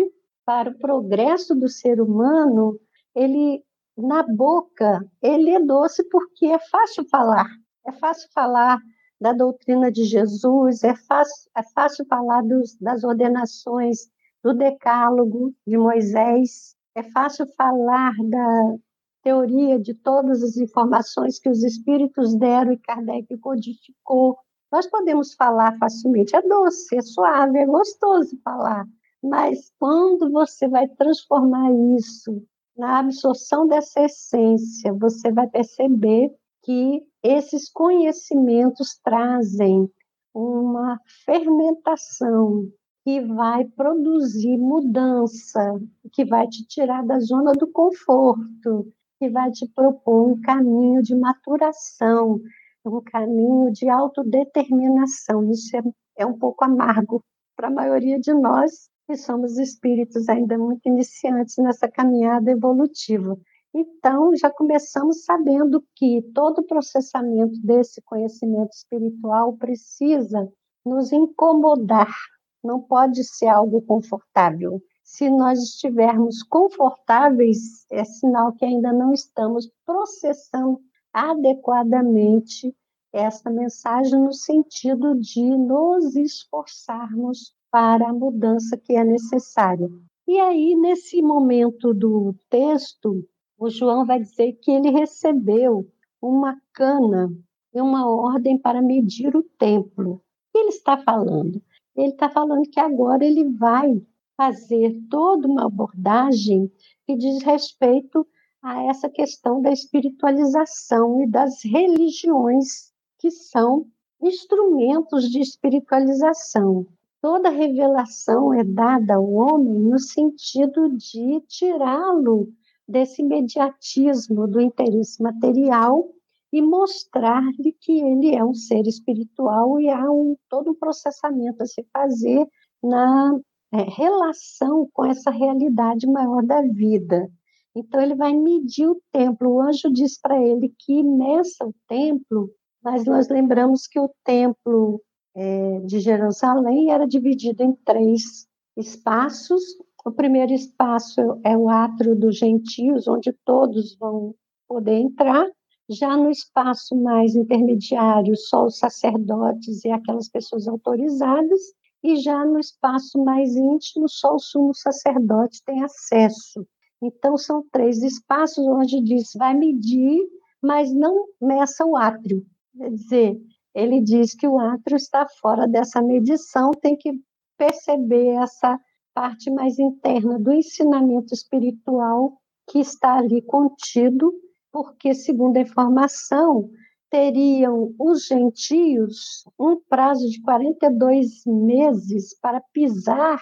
para 0.48 0.70
o 0.70 0.78
progresso 0.80 1.54
do 1.54 1.68
ser 1.68 2.00
humano, 2.00 2.80
ele 3.14 3.62
na 3.98 4.24
boca, 4.24 5.06
ele 5.22 5.50
é 5.50 5.60
doce 5.60 6.08
porque 6.08 6.46
é 6.46 6.60
fácil 6.72 7.06
falar. 7.10 7.48
É 7.86 7.92
fácil 7.92 8.30
falar 8.34 8.80
da 9.20 9.34
doutrina 9.34 9.92
de 9.92 10.06
Jesus, 10.06 10.86
é 10.86 10.96
fácil, 10.96 11.52
é 11.54 11.64
fácil 11.74 12.06
falar 12.06 12.44
dos, 12.44 12.78
das 12.80 13.04
ordenações 13.04 14.08
do 14.42 14.54
Decálogo 14.54 15.54
de 15.66 15.78
Moisés, 15.78 16.76
é 16.96 17.04
fácil 17.04 17.46
falar 17.58 18.14
da 18.30 18.76
teoria 19.24 19.78
de 19.78 19.94
todas 19.96 20.42
as 20.44 20.56
informações 20.56 21.40
que 21.40 21.50
os 21.50 21.62
espíritos 21.62 22.34
deram 22.36 22.72
e 22.72 22.78
Kardec 22.78 23.38
codificou. 23.40 24.38
Nós 24.72 24.88
podemos 24.88 25.34
falar 25.34 25.78
facilmente, 25.78 26.34
é 26.36 26.42
doce, 26.42 26.96
é 26.96 27.02
suave, 27.02 27.58
é 27.58 27.66
gostoso 27.66 28.40
falar, 28.44 28.86
mas 29.28 29.72
quando 29.80 30.32
você 30.32 30.68
vai 30.68 30.88
transformar 30.88 31.72
isso 31.98 32.44
na 32.78 33.00
absorção 33.00 33.68
dessa 33.68 34.02
essência, 34.02 34.94
você 34.94 35.32
vai 35.32 35.48
perceber 35.48 36.32
que 36.64 37.02
esses 37.24 37.70
conhecimentos 37.70 39.00
trazem 39.04 39.90
uma 40.34 41.00
fermentação 41.26 42.70
que 43.04 43.22
vai 43.22 43.66
produzir 43.66 44.58
mudança, 44.58 45.80
que 46.12 46.26
vai 46.26 46.48
te 46.48 46.68
tirar 46.68 47.06
da 47.06 47.20
zona 47.20 47.54
do 47.54 47.68
conforto, 47.68 48.92
que 49.18 49.30
vai 49.30 49.50
te 49.52 49.68
propor 49.70 50.30
um 50.30 50.42
caminho 50.42 51.02
de 51.02 51.16
maturação, 51.16 52.40
um 52.86 53.02
caminho 53.02 53.72
de 53.72 53.90
autodeterminação. 53.90 55.50
Isso 55.50 55.76
é, 55.76 55.82
é 56.18 56.26
um 56.26 56.38
pouco 56.38 56.64
amargo 56.66 57.24
para 57.56 57.70
a 57.70 57.72
maioria 57.72 58.20
de 58.20 58.34
nós, 58.34 58.90
que 59.08 59.16
somos 59.16 59.58
espíritos 59.58 60.28
ainda 60.28 60.58
muito 60.58 60.86
iniciantes 60.86 61.56
nessa 61.58 61.88
caminhada 61.88 62.52
evolutiva. 62.52 63.40
Então, 63.74 64.36
já 64.36 64.50
começamos 64.50 65.24
sabendo 65.24 65.82
que 65.96 66.22
todo 66.34 66.60
o 66.60 66.68
processamento 66.68 67.58
desse 67.62 68.02
conhecimento 68.02 68.74
espiritual 68.74 69.54
precisa 69.54 70.52
nos 70.86 71.14
incomodar, 71.14 72.14
não 72.62 72.82
pode 72.82 73.24
ser 73.24 73.48
algo 73.48 73.82
confortável. 73.82 74.82
Se 75.04 75.30
nós 75.30 75.64
estivermos 75.64 76.44
confortáveis, 76.44 77.86
é 77.90 78.04
sinal 78.04 78.52
que 78.52 78.66
ainda 78.66 78.92
não 78.92 79.14
estamos 79.14 79.72
processando 79.86 80.82
adequadamente 81.14 82.76
essa 83.14 83.50
mensagem 83.50 84.20
no 84.20 84.34
sentido 84.34 85.16
de 85.16 85.42
nos 85.42 86.16
esforçarmos 86.16 87.56
para 87.72 88.10
a 88.10 88.14
mudança 88.14 88.78
que 88.78 88.94
é 88.94 89.04
necessária. 89.04 89.90
E 90.28 90.40
aí, 90.40 90.76
nesse 90.76 91.22
momento 91.22 91.94
do 91.94 92.36
texto, 92.50 93.26
o 93.58 93.70
João 93.70 94.06
vai 94.06 94.20
dizer 94.20 94.54
que 94.62 94.72
ele 94.72 94.90
recebeu 94.90 95.90
uma 96.22 96.60
cana 96.74 97.32
e 97.74 97.82
uma 97.82 98.10
ordem 98.10 98.58
para 98.58 98.82
medir 98.82 99.36
o 99.36 99.44
templo. 99.44 100.14
O 100.14 100.22
que 100.52 100.60
ele 100.60 100.70
está 100.70 100.98
falando? 100.98 101.62
Ele 101.96 102.12
está 102.12 102.30
falando 102.30 102.70
que 102.70 102.80
agora 102.80 103.24
ele 103.24 103.46
vai 103.46 104.02
fazer 104.36 105.02
toda 105.10 105.48
uma 105.48 105.66
abordagem 105.66 106.72
que 107.06 107.16
diz 107.16 107.42
respeito 107.42 108.28
a 108.62 108.84
essa 108.84 109.10
questão 109.10 109.62
da 109.62 109.72
espiritualização 109.72 111.24
e 111.24 111.28
das 111.28 111.64
religiões 111.64 112.92
que 113.18 113.32
são 113.32 113.88
instrumentos 114.22 115.30
de 115.30 115.40
espiritualização. 115.40 116.86
Toda 117.30 117.50
revelação 117.50 118.54
é 118.54 118.64
dada 118.64 119.16
ao 119.16 119.30
homem 119.30 119.74
no 119.74 120.00
sentido 120.00 120.88
de 120.96 121.42
tirá-lo 121.42 122.48
desse 122.88 123.22
imediatismo 123.22 124.48
do 124.48 124.62
interesse 124.62 125.22
material 125.22 126.10
e 126.54 126.62
mostrar-lhe 126.62 127.76
que 127.82 128.00
ele 128.00 128.34
é 128.34 128.42
um 128.42 128.54
ser 128.54 128.88
espiritual 128.88 129.78
e 129.78 129.90
há 129.90 130.10
um, 130.10 130.38
todo 130.48 130.72
um 130.72 130.74
processamento 130.74 131.64
a 131.64 131.66
se 131.66 131.86
fazer 131.92 132.48
na 132.82 133.38
é, 133.74 133.82
relação 133.82 134.88
com 134.94 135.04
essa 135.04 135.30
realidade 135.30 136.08
maior 136.08 136.42
da 136.46 136.62
vida. 136.62 137.30
Então, 137.76 138.00
ele 138.00 138.16
vai 138.16 138.34
medir 138.34 138.88
o 138.88 139.02
templo. 139.12 139.56
O 139.56 139.62
anjo 139.62 139.92
diz 139.92 140.18
para 140.18 140.42
ele 140.42 140.74
que 140.80 141.04
nessa 141.04 141.66
o 141.66 141.76
templo, 141.90 142.50
mas 142.82 143.04
nós 143.04 143.28
lembramos 143.28 143.86
que 143.86 144.00
o 144.00 144.10
templo 144.24 145.02
é, 145.38 145.80
de 145.82 146.00
Jerusalém 146.00 146.92
era 146.92 147.08
dividido 147.08 147.62
em 147.62 147.72
três 147.86 148.48
espaços. 148.76 149.62
O 150.04 150.12
primeiro 150.12 150.52
espaço 150.52 151.22
é 151.44 151.56
o 151.56 151.70
átrio 151.70 152.16
dos 152.16 152.38
gentios, 152.38 153.08
onde 153.08 153.32
todos 153.46 153.96
vão 154.00 154.34
poder 154.68 154.96
entrar. 154.96 155.48
Já 155.88 156.18
no 156.18 156.32
espaço 156.32 156.96
mais 156.96 157.36
intermediário, 157.36 158.36
só 158.36 158.66
os 158.66 158.80
sacerdotes 158.80 159.86
e 159.86 159.92
aquelas 159.92 160.28
pessoas 160.28 160.68
autorizadas. 160.68 161.62
E 162.04 162.16
já 162.16 162.44
no 162.44 162.60
espaço 162.60 163.24
mais 163.24 163.56
íntimo, 163.56 164.10
só 164.10 164.36
o 164.36 164.40
sumo 164.40 164.74
sacerdote 164.74 165.62
tem 165.64 165.84
acesso. 165.84 166.66
Então, 167.02 167.38
são 167.38 167.64
três 167.72 168.02
espaços 168.02 168.66
onde 168.66 169.02
diz, 169.02 169.34
vai 169.38 169.54
medir, 169.54 170.20
mas 170.62 170.92
não 170.92 171.28
meça 171.40 171.86
o 171.86 171.96
átrio. 171.96 172.44
Quer 172.76 172.92
dizer, 172.92 173.38
ele 173.78 174.02
diz 174.02 174.34
que 174.34 174.48
o 174.48 174.58
átrio 174.58 174.98
está 174.98 175.28
fora 175.40 175.68
dessa 175.68 176.02
medição, 176.02 176.72
tem 176.72 176.98
que 176.98 177.12
perceber 177.56 178.30
essa 178.30 178.80
parte 179.14 179.52
mais 179.52 179.78
interna 179.78 180.40
do 180.40 180.52
ensinamento 180.52 181.32
espiritual 181.32 182.42
que 182.68 182.80
está 182.80 183.18
ali 183.18 183.40
contido, 183.40 184.34
porque, 184.72 185.14
segundo 185.14 185.58
a 185.58 185.62
informação, 185.62 186.72
teriam 187.12 187.94
os 188.00 188.26
gentios 188.26 189.44
um 189.60 189.80
prazo 189.88 190.28
de 190.28 190.42
42 190.42 191.44
meses 191.46 192.36
para 192.42 192.60
pisar 192.74 193.40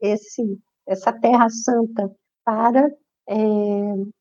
esse, 0.00 0.60
essa 0.86 1.12
Terra 1.12 1.48
Santa, 1.50 2.08
para, 2.44 2.88
é, 3.28 3.36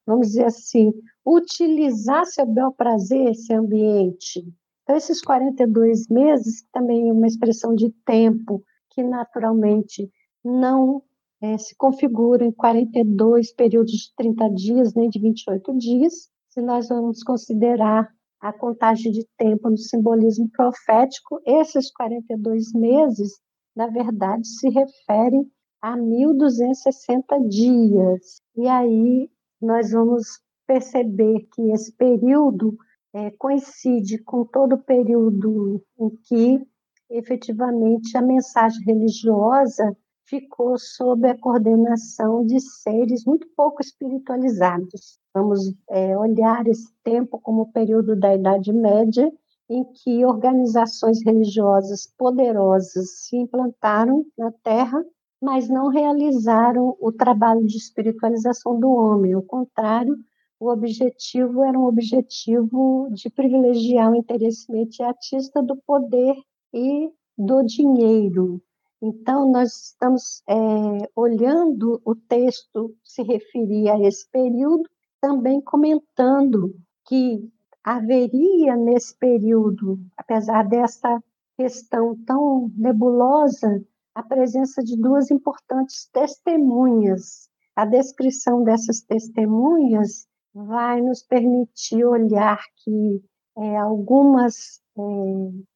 vamos 0.08 0.30
dizer 0.30 0.46
assim, 0.46 0.92
utilizar 1.24 2.26
seu 2.26 2.48
bel 2.48 2.72
prazer 2.72 3.30
esse 3.30 3.54
ambiente. 3.54 4.44
Então, 4.84 4.96
esses 4.96 5.22
42 5.22 6.08
meses, 6.10 6.66
também 6.72 7.10
é 7.10 7.14
uma 7.14 7.28
expressão 7.28 7.76
de 7.76 7.92
tempo 8.06 8.64
que 8.90 9.04
naturalmente 9.04 10.12
não 10.44 11.04
é, 11.42 11.58
se 11.58 11.76
configura 11.76 12.46
em 12.46 12.52
42 12.52 13.54
períodos 13.54 13.92
de 13.92 14.16
30 14.16 14.50
dias, 14.50 14.94
nem 14.94 15.10
de 15.10 15.20
28 15.20 15.78
dias, 15.78 16.30
se 16.50 16.62
nós 16.62 16.90
vamos 16.90 17.24
considerar 17.24 18.10
a 18.40 18.52
contagem 18.52 19.12
de 19.12 19.26
tempo 19.38 19.70
no 19.70 19.78
simbolismo 19.78 20.50
profético, 20.50 21.40
esses 21.46 21.92
42 21.94 22.74
meses, 22.74 23.40
na 23.76 23.88
verdade, 23.88 24.48
se 24.48 24.68
referem 24.70 25.50
a 25.82 25.96
1.260 25.96 27.48
dias. 27.48 28.42
E 28.56 28.68
aí 28.68 29.30
nós 29.62 29.92
vamos 29.92 30.42
perceber 30.68 31.48
que 31.54 31.72
esse 31.72 31.92
período 31.94 32.76
é, 33.14 33.32
coincide 33.32 34.18
com 34.20 34.46
todo 34.46 34.74
o 34.76 34.84
período 34.84 35.84
em 36.00 36.10
que, 36.24 36.66
efetivamente, 37.10 38.18
a 38.18 38.22
mensagem 38.22 38.84
religiosa 38.86 39.96
ficou 40.26 40.78
sob 40.78 41.28
a 41.28 41.38
coordenação 41.38 42.46
de 42.46 42.60
seres 42.62 43.26
muito 43.26 43.48
pouco 43.56 43.82
espiritualizados. 43.82 45.20
Vamos 45.34 45.74
é, 45.90 46.18
olhar 46.18 46.66
esse 46.68 46.94
tempo 47.04 47.38
como 47.40 47.64
o 47.64 47.72
período 47.72 48.16
da 48.16 48.34
Idade 48.34 48.72
Média, 48.72 49.30
em 49.70 49.84
que 49.84 50.26
organizações 50.26 51.24
religiosas 51.26 52.08
poderosas 52.18 53.26
se 53.26 53.38
implantaram 53.38 54.26
na 54.38 54.52
Terra, 54.64 55.04
mas 55.42 55.68
não 55.68 55.88
realizaram 55.88 56.96
o 57.00 57.12
trabalho 57.12 57.66
de 57.66 57.78
espiritualização 57.78 58.80
do 58.80 58.90
homem. 58.90 59.34
Ao 59.34 59.42
contrário, 59.42 60.18
o 60.62 60.70
objetivo 60.70 61.64
era 61.64 61.78
um 61.78 61.86
objetivo 61.86 63.10
de 63.12 63.32
privilegiar 63.32 64.12
o 64.12 64.16
interesse 64.16 64.72
imediatista 64.72 65.60
do 65.60 65.76
poder 65.76 66.36
e 66.72 67.10
do 67.36 67.64
dinheiro. 67.64 68.62
Então, 69.02 69.52
nós 69.52 69.72
estamos 69.86 70.44
é, 70.48 71.10
olhando 71.16 72.00
o 72.06 72.14
texto 72.14 72.96
se 73.04 73.24
referir 73.24 73.90
a 73.90 74.00
esse 74.02 74.30
período, 74.30 74.88
também 75.20 75.60
comentando 75.62 76.76
que 77.08 77.52
haveria 77.84 78.76
nesse 78.76 79.18
período, 79.18 80.00
apesar 80.16 80.62
dessa 80.70 81.24
questão 81.58 82.16
tão 82.24 82.72
nebulosa, 82.78 83.84
a 84.14 84.22
presença 84.22 84.84
de 84.84 84.96
duas 84.96 85.32
importantes 85.32 86.08
testemunhas. 86.14 87.50
A 87.76 87.84
descrição 87.84 88.64
dessas 88.64 89.02
testemunhas 89.02 90.30
vai 90.54 91.02
nos 91.02 91.24
permitir 91.24 92.04
olhar 92.06 92.60
que 92.84 93.22
é, 93.58 93.78
algumas 93.78 94.82
é, 94.98 95.02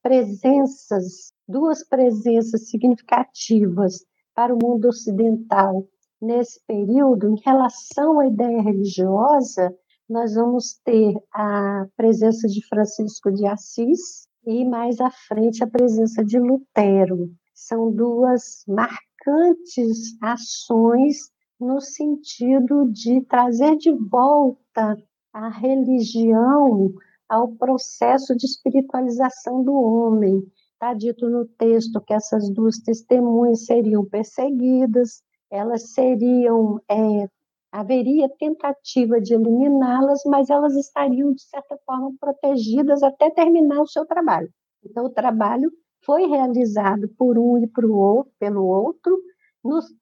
presenças, 0.02 1.34
duas 1.48 1.88
presenças 1.88 2.70
significativas 2.70 4.06
para 4.34 4.54
o 4.54 4.60
mundo 4.62 4.88
ocidental 4.88 5.88
nesse 6.22 6.60
período, 6.66 7.30
em 7.30 7.40
relação 7.46 8.20
à 8.20 8.28
ideia 8.28 8.62
religiosa, 8.62 9.74
nós 10.10 10.36
vamos 10.36 10.80
ter 10.84 11.16
a 11.34 11.86
presença 11.96 12.48
de 12.48 12.66
Francisco 12.68 13.32
de 13.32 13.46
Assis, 13.46 14.28
e 14.46 14.64
mais 14.64 15.00
à 15.02 15.10
frente 15.10 15.64
a 15.64 15.68
presença 15.68 16.24
de 16.24 16.40
Lutero. 16.40 17.30
São 17.54 17.92
duas 17.92 18.64
marcantes 18.68 20.16
ações 20.22 21.32
no 21.60 21.80
sentido 21.80 22.90
de 22.92 23.22
trazer 23.22 23.78
de 23.78 23.92
volta 23.92 24.98
a 25.34 25.50
religião 25.50 26.94
ao 27.28 27.50
processo 27.50 28.36
de 28.36 28.46
espiritualização 28.46 29.64
do 29.64 29.74
homem. 29.74 30.44
Está 30.74 30.94
dito 30.94 31.30
no 31.30 31.46
texto 31.46 32.02
que 32.02 32.14
essas 32.14 32.50
duas 32.50 32.78
testemunhas 32.80 33.66
seriam 33.66 34.06
perseguidas, 34.06 35.24
elas 35.50 35.94
seriam 35.94 36.80
é, 36.90 37.28
haveria 37.72 38.30
tentativa 38.30 39.20
de 39.20 39.34
eliminá-las, 39.34 40.22
mas 40.26 40.50
elas 40.50 40.76
estariam, 40.76 41.34
de 41.34 41.42
certa 41.42 41.78
forma, 41.86 42.14
protegidas 42.20 43.04
até 43.04 43.30
terminar 43.30 43.82
o 43.82 43.88
seu 43.88 44.06
trabalho. 44.06 44.50
Então, 44.84 45.06
o 45.06 45.10
trabalho 45.10 45.70
foi 46.06 46.26
realizado 46.28 47.10
por 47.18 47.38
um 47.38 47.58
e 47.58 47.68
por 47.68 47.86
outro, 47.86 48.32
pelo 48.40 48.66
outro, 48.66 49.18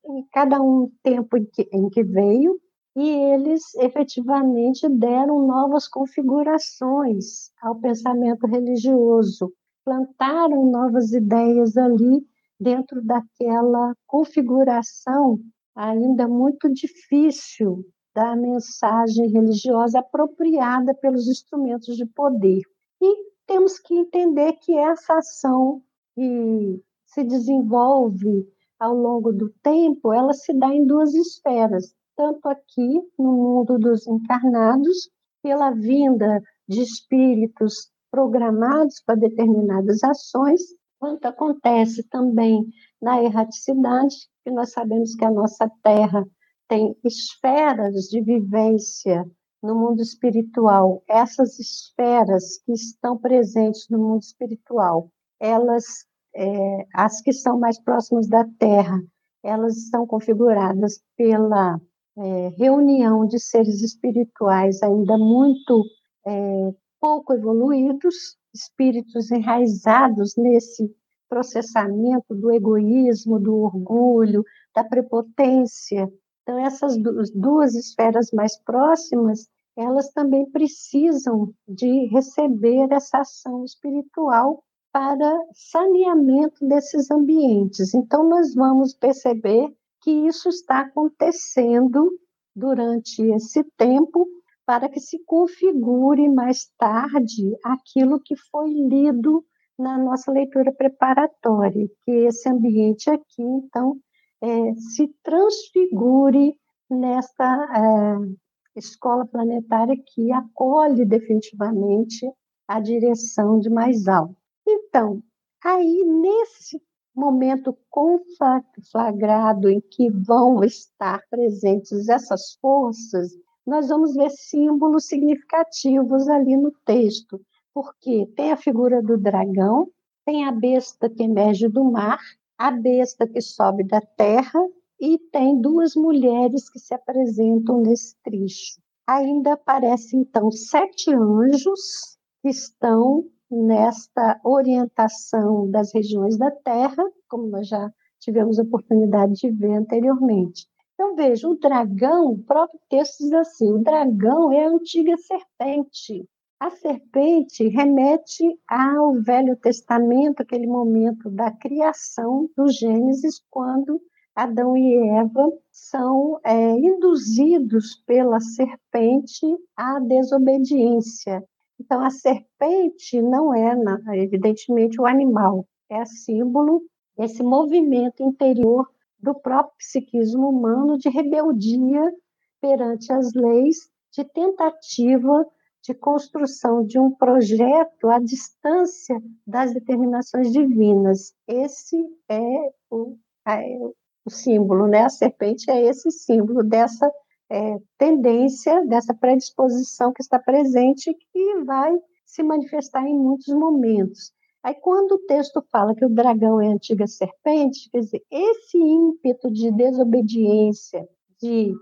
em 0.06 0.28
cada 0.32 0.62
um 0.62 0.92
tempo 1.02 1.38
em 1.38 1.46
que, 1.46 1.70
em 1.72 1.90
que 1.90 2.04
veio, 2.04 2.60
e 2.96 3.10
eles 3.10 3.74
efetivamente 3.76 4.88
deram 4.88 5.48
novas 5.48 5.88
configurações 5.88 7.52
ao 7.62 7.76
pensamento 7.76 8.46
religioso, 8.46 9.52
plantaram 9.84 10.70
novas 10.70 11.12
ideias 11.12 11.76
ali 11.76 12.26
dentro 12.60 13.02
daquela 13.02 13.96
configuração 14.06 15.40
ainda 15.76 16.28
muito 16.28 16.72
difícil 16.72 17.84
da 18.14 18.36
mensagem 18.36 19.28
religiosa 19.28 20.00
apropriada 20.00 20.94
pelos 20.94 21.28
instrumentos 21.28 21.98
de 21.98 22.06
poder. 22.06 22.62
E 23.02 23.34
temos 23.48 23.80
que 23.80 23.96
entender 23.96 24.54
que 24.54 24.78
essa 24.78 25.18
ação 25.18 25.82
que 26.14 26.80
se 27.08 27.24
desenvolve 27.24 28.48
ao 28.84 28.94
longo 28.94 29.32
do 29.32 29.50
tempo, 29.64 30.12
ela 30.12 30.34
se 30.34 30.54
dá 30.54 30.68
em 30.68 30.86
duas 30.86 31.14
esferas, 31.14 31.96
tanto 32.18 32.50
aqui 32.50 33.02
no 33.18 33.32
mundo 33.32 33.80
dos 33.80 34.06
encarnados, 34.06 35.10
pela 35.42 35.72
vinda 35.72 36.42
de 36.68 36.82
espíritos 36.82 37.90
programados 38.12 39.02
para 39.06 39.16
determinadas 39.16 40.04
ações, 40.04 40.62
quanto 41.00 41.26
acontece 41.26 42.04
também 42.10 42.66
na 43.02 43.24
erraticidade, 43.24 44.16
que 44.44 44.52
nós 44.52 44.72
sabemos 44.74 45.16
que 45.16 45.24
a 45.24 45.32
nossa 45.32 45.72
Terra 45.82 46.26
tem 46.68 46.94
esferas 47.06 48.10
de 48.10 48.22
vivência 48.22 49.26
no 49.62 49.76
mundo 49.76 50.02
espiritual. 50.02 51.02
Essas 51.08 51.58
esferas 51.58 52.58
que 52.66 52.74
estão 52.74 53.18
presentes 53.18 53.88
no 53.90 53.98
mundo 53.98 54.24
espiritual, 54.24 55.10
elas, 55.40 56.06
é, 56.36 56.88
as 56.94 57.22
que 57.22 57.32
são 57.32 57.60
mais 57.60 57.80
próximas 57.80 58.28
da 58.28 58.46
Terra, 58.60 59.00
elas 59.44 59.78
estão 59.78 60.08
configuradas 60.08 61.02
pela 61.16 61.80
é, 62.18 62.48
reunião 62.58 63.26
de 63.26 63.40
seres 63.40 63.82
espirituais 63.82 64.82
ainda 64.82 65.18
muito 65.18 65.84
é, 66.26 66.74
pouco 67.00 67.34
evoluídos, 67.34 68.38
espíritos 68.54 69.32
enraizados 69.32 70.36
nesse 70.38 70.90
processamento 71.28 72.36
do 72.36 72.52
egoísmo, 72.52 73.40
do 73.40 73.56
orgulho, 73.56 74.44
da 74.76 74.84
prepotência. 74.84 76.08
Então, 76.42 76.60
essas 76.60 76.96
duas 77.34 77.74
esferas 77.74 78.30
mais 78.32 78.58
próximas, 78.64 79.48
elas 79.76 80.12
também 80.12 80.50
precisam 80.52 81.52
de 81.68 82.06
receber 82.08 82.92
essa 82.92 83.20
ação 83.20 83.64
espiritual 83.64 84.64
para 84.94 85.36
saneamento 85.54 86.68
desses 86.68 87.10
ambientes. 87.10 87.96
Então, 87.96 88.30
nós 88.30 88.54
vamos 88.54 88.94
perceber 88.94 89.76
que 90.02 90.12
isso 90.12 90.50
está 90.50 90.82
acontecendo 90.82 92.12
durante 92.56 93.24
esse 93.34 93.64
tempo 93.76 94.28
para 94.66 94.88
que 94.88 95.00
se 95.00 95.18
configure 95.26 96.30
mais 96.30 96.70
tarde 96.78 97.58
aquilo 97.66 98.20
que 98.20 98.36
foi 98.52 98.70
lido 98.70 99.44
na 99.80 99.98
nossa 99.98 100.32
leitura 100.32 100.72
preparatória, 100.72 101.90
que 102.04 102.12
esse 102.12 102.48
ambiente 102.48 103.10
aqui, 103.10 103.42
então, 103.42 103.98
é, 104.42 104.76
se 104.76 105.08
transfigure 105.24 106.56
nesta 106.88 107.66
é, 107.76 108.80
escola 108.80 109.26
planetária 109.26 109.96
que 110.14 110.32
acolhe 110.32 111.04
definitivamente 111.04 112.32
a 112.68 112.80
direção 112.80 113.60
de 113.60 113.72
mais 113.72 114.08
alto. 114.08 114.43
Então, 114.68 115.22
aí 115.64 116.04
nesse 116.06 116.82
momento 117.16 117.78
conflagrado 117.90 119.70
em 119.70 119.80
que 119.80 120.10
vão 120.10 120.64
estar 120.64 121.22
presentes 121.30 122.10
essas 122.10 122.54
forças, 122.62 123.32
nós 123.66 123.88
vamos 123.88 124.14
ver 124.14 124.30
símbolos 124.32 125.08
significativos 125.08 126.28
ali 126.28 126.58
no 126.58 126.72
texto 126.86 127.40
porque 127.74 128.28
tem 128.36 128.52
a 128.52 128.58
figura 128.58 129.02
do 129.02 129.18
dragão, 129.18 129.90
tem 130.26 130.46
a 130.46 130.52
besta 130.52 131.10
que 131.10 131.24
emerge 131.24 131.68
do 131.68 131.84
mar, 131.84 132.20
a 132.58 132.72
besta 132.72 133.28
que 133.28 133.42
sobe 133.42 133.84
da 133.84 134.00
terra 134.00 134.60
e 135.02 135.18
tem 135.18 135.60
duas 135.60 135.96
mulheres 135.96 136.70
que 136.70 136.80
se 136.80 136.94
apresentam 136.94 137.82
nesse 137.82 138.16
trecho. 138.24 138.80
Ainda 139.08 139.54
aparecem, 139.54 140.22
então, 140.22 140.50
sete 140.52 141.14
anjos 141.14 142.18
que 142.42 142.50
estão 142.50 143.26
nesta 143.54 144.40
orientação 144.44 145.70
das 145.70 145.94
regiões 145.94 146.38
da 146.38 146.52
Terra, 146.52 147.04
como 147.28 147.48
nós 147.48 147.68
já 147.68 147.92
tivemos 148.20 148.58
oportunidade 148.60 149.34
de 149.34 149.52
ver 149.52 149.76
anteriormente. 149.76 150.68
Então, 150.94 151.16
veja, 151.16 151.48
o 151.48 151.58
dragão, 151.58 152.32
o 152.32 152.44
próprio 152.44 152.80
texto 152.90 153.20
diz 153.20 153.34
assim: 153.34 153.72
o 153.72 153.84
dragão 153.84 154.52
é 154.52 154.66
a 154.66 154.70
antiga 154.70 155.18
serpente, 155.18 156.28
a 156.60 156.70
serpente 156.70 157.68
remete 157.68 158.44
ao 158.66 159.16
Velho 159.22 159.56
Testamento, 159.58 160.42
aquele 160.42 160.66
momento 160.66 161.30
da 161.30 161.52
criação 161.52 162.50
do 162.56 162.70
Gênesis, 162.70 163.44
quando 163.52 164.02
Adão 164.34 164.78
e 164.78 165.10
Eva 165.10 165.52
são 165.70 166.40
é, 166.44 166.72
induzidos 166.72 168.02
pela 168.08 168.40
serpente 168.40 169.46
à 169.76 170.00
desobediência. 170.00 171.44
Então, 171.80 172.04
a 172.04 172.10
serpente 172.10 173.22
não 173.22 173.54
é, 173.54 173.74
evidentemente, 174.18 175.00
o 175.02 175.06
animal, 175.06 175.66
é 175.90 176.06
símbolo 176.06 176.82
desse 177.18 177.44
movimento 177.44 178.24
interior 178.24 178.90
do 179.20 179.34
próprio 179.36 179.76
psiquismo 179.78 180.50
humano 180.50 180.98
de 180.98 181.10
rebeldia 181.10 182.12
perante 182.60 183.12
as 183.12 183.34
leis, 183.34 183.90
de 184.12 184.24
tentativa 184.24 185.46
de 185.82 185.94
construção 185.94 186.86
de 186.86 186.98
um 186.98 187.12
projeto 187.12 188.10
à 188.10 188.18
distância 188.18 189.22
das 189.46 189.74
determinações 189.74 190.52
divinas. 190.52 191.34
Esse 191.46 191.98
é 192.30 192.72
o, 192.90 193.18
é 193.46 193.78
o 194.26 194.30
símbolo, 194.30 194.88
né? 194.88 195.04
A 195.04 195.10
serpente 195.10 195.70
é 195.70 195.82
esse 195.82 196.10
símbolo 196.10 196.64
dessa 196.64 197.12
é, 197.50 197.78
tendência, 197.98 198.86
dessa 198.86 199.14
predisposição 199.14 200.12
que 200.14 200.22
está 200.22 200.40
presente 200.40 201.14
que 201.32 201.64
vai 201.64 201.94
se 202.26 202.42
manifestar 202.42 203.06
em 203.06 203.18
muitos 203.18 203.54
momentos. 203.54 204.32
Aí, 204.64 204.74
quando 204.76 205.14
o 205.14 205.20
texto 205.20 205.62
fala 205.72 205.94
que 205.94 206.06
o 206.06 206.10
dragão 206.10 206.62
é 206.62 206.68
a 206.68 206.72
antiga 206.72 207.06
serpente, 207.06 207.90
quer 207.92 208.00
dizer, 208.00 208.24
esse 208.32 208.78
ímpeto 208.78 209.52
de 209.52 209.70
desobediência, 209.72 211.08
de 211.42 211.76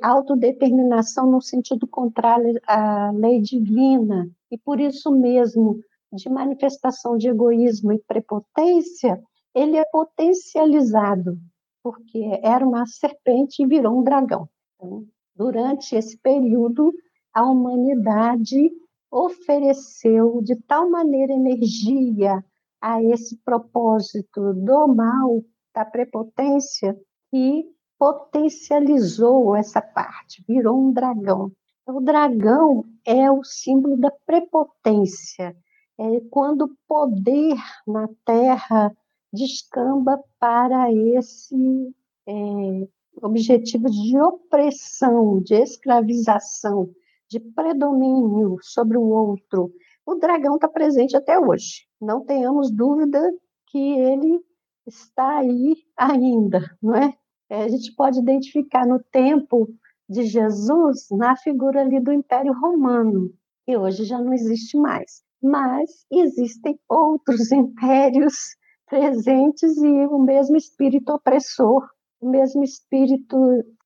autodeterminação 0.00 1.30
no 1.30 1.40
sentido 1.40 1.86
contrário 1.88 2.60
à 2.66 3.10
lei 3.10 3.40
divina, 3.40 4.30
e 4.50 4.56
por 4.56 4.78
isso 4.78 5.10
mesmo, 5.10 5.80
de 6.12 6.28
manifestação 6.30 7.16
de 7.16 7.28
egoísmo 7.28 7.92
e 7.92 7.98
prepotência, 7.98 9.20
ele 9.54 9.76
é 9.76 9.84
potencializado, 9.90 11.36
porque 11.82 12.38
era 12.42 12.66
uma 12.66 12.86
serpente 12.86 13.62
e 13.62 13.66
virou 13.66 13.98
um 13.98 14.04
dragão. 14.04 14.48
Então, 14.80 15.06
durante 15.36 15.94
esse 15.94 16.16
período, 16.18 16.92
a 17.34 17.44
humanidade 17.44 18.72
ofereceu 19.10 20.40
de 20.42 20.56
tal 20.56 20.88
maneira 20.88 21.32
energia 21.32 22.42
a 22.80 23.02
esse 23.02 23.36
propósito 23.44 24.54
do 24.54 24.88
mal, 24.88 25.44
da 25.74 25.84
prepotência, 25.84 26.98
que 27.30 27.64
potencializou 27.98 29.54
essa 29.54 29.82
parte, 29.82 30.42
virou 30.48 30.80
um 30.80 30.92
dragão. 30.92 31.52
Então, 31.82 31.96
o 31.96 32.00
dragão 32.00 32.84
é 33.04 33.30
o 33.30 33.44
símbolo 33.44 33.98
da 33.98 34.10
prepotência, 34.24 35.54
é 35.98 36.20
quando 36.30 36.62
o 36.62 36.76
poder 36.88 37.58
na 37.86 38.08
Terra 38.24 38.96
descamba 39.30 40.18
para 40.38 40.90
esse 40.90 41.94
é, 42.26 42.88
objetivo 43.22 43.90
de 43.90 44.18
opressão, 44.18 45.40
de 45.40 45.54
escravização, 45.54 46.90
de 47.28 47.38
predomínio 47.38 48.56
sobre 48.60 48.98
o 48.98 49.02
outro, 49.02 49.72
o 50.04 50.16
dragão 50.16 50.56
está 50.56 50.68
presente 50.68 51.16
até 51.16 51.38
hoje. 51.38 51.86
Não 52.00 52.24
tenhamos 52.24 52.70
dúvida 52.70 53.20
que 53.68 53.78
ele 53.78 54.40
está 54.86 55.38
aí 55.38 55.76
ainda, 55.96 56.60
não 56.82 56.94
é? 56.94 57.14
é? 57.48 57.62
A 57.62 57.68
gente 57.68 57.94
pode 57.94 58.18
identificar 58.18 58.86
no 58.86 59.00
tempo 59.12 59.68
de 60.08 60.24
Jesus 60.24 61.06
na 61.12 61.36
figura 61.36 61.82
ali 61.82 62.00
do 62.00 62.12
Império 62.12 62.52
Romano, 62.52 63.32
que 63.64 63.76
hoje 63.76 64.04
já 64.04 64.18
não 64.18 64.32
existe 64.32 64.76
mais. 64.76 65.22
Mas 65.40 66.04
existem 66.10 66.78
outros 66.88 67.50
impérios 67.52 68.56
presentes 68.88 69.76
e 69.76 70.06
o 70.06 70.18
mesmo 70.18 70.56
espírito 70.56 71.12
opressor, 71.12 71.88
o 72.20 72.28
mesmo 72.28 72.62
espírito 72.62 73.36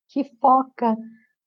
que 0.09 0.23
foca 0.39 0.95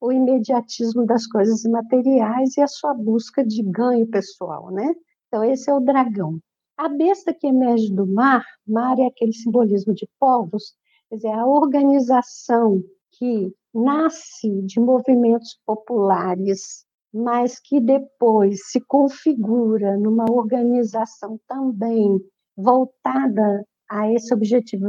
o 0.00 0.12
imediatismo 0.12 1.04
das 1.04 1.26
coisas 1.26 1.62
materiais 1.64 2.56
e 2.56 2.60
a 2.60 2.68
sua 2.68 2.94
busca 2.94 3.44
de 3.44 3.62
ganho 3.62 4.06
pessoal, 4.06 4.70
né? 4.70 4.94
Então 5.26 5.44
esse 5.44 5.70
é 5.70 5.74
o 5.74 5.80
dragão. 5.80 6.38
A 6.76 6.88
besta 6.88 7.34
que 7.34 7.46
emerge 7.46 7.92
do 7.92 8.06
mar, 8.06 8.44
mar 8.66 8.98
é 8.98 9.06
aquele 9.06 9.32
simbolismo 9.32 9.92
de 9.94 10.08
povos, 10.18 10.74
quer 11.08 11.16
dizer, 11.16 11.32
a 11.32 11.46
organização 11.46 12.82
que 13.12 13.52
nasce 13.74 14.62
de 14.62 14.78
movimentos 14.78 15.58
populares, 15.66 16.84
mas 17.12 17.58
que 17.58 17.80
depois 17.80 18.70
se 18.70 18.80
configura 18.80 19.96
numa 19.96 20.24
organização 20.30 21.38
também 21.48 22.20
voltada 22.56 23.64
a 23.90 24.12
esse 24.12 24.32
objetivo 24.32 24.86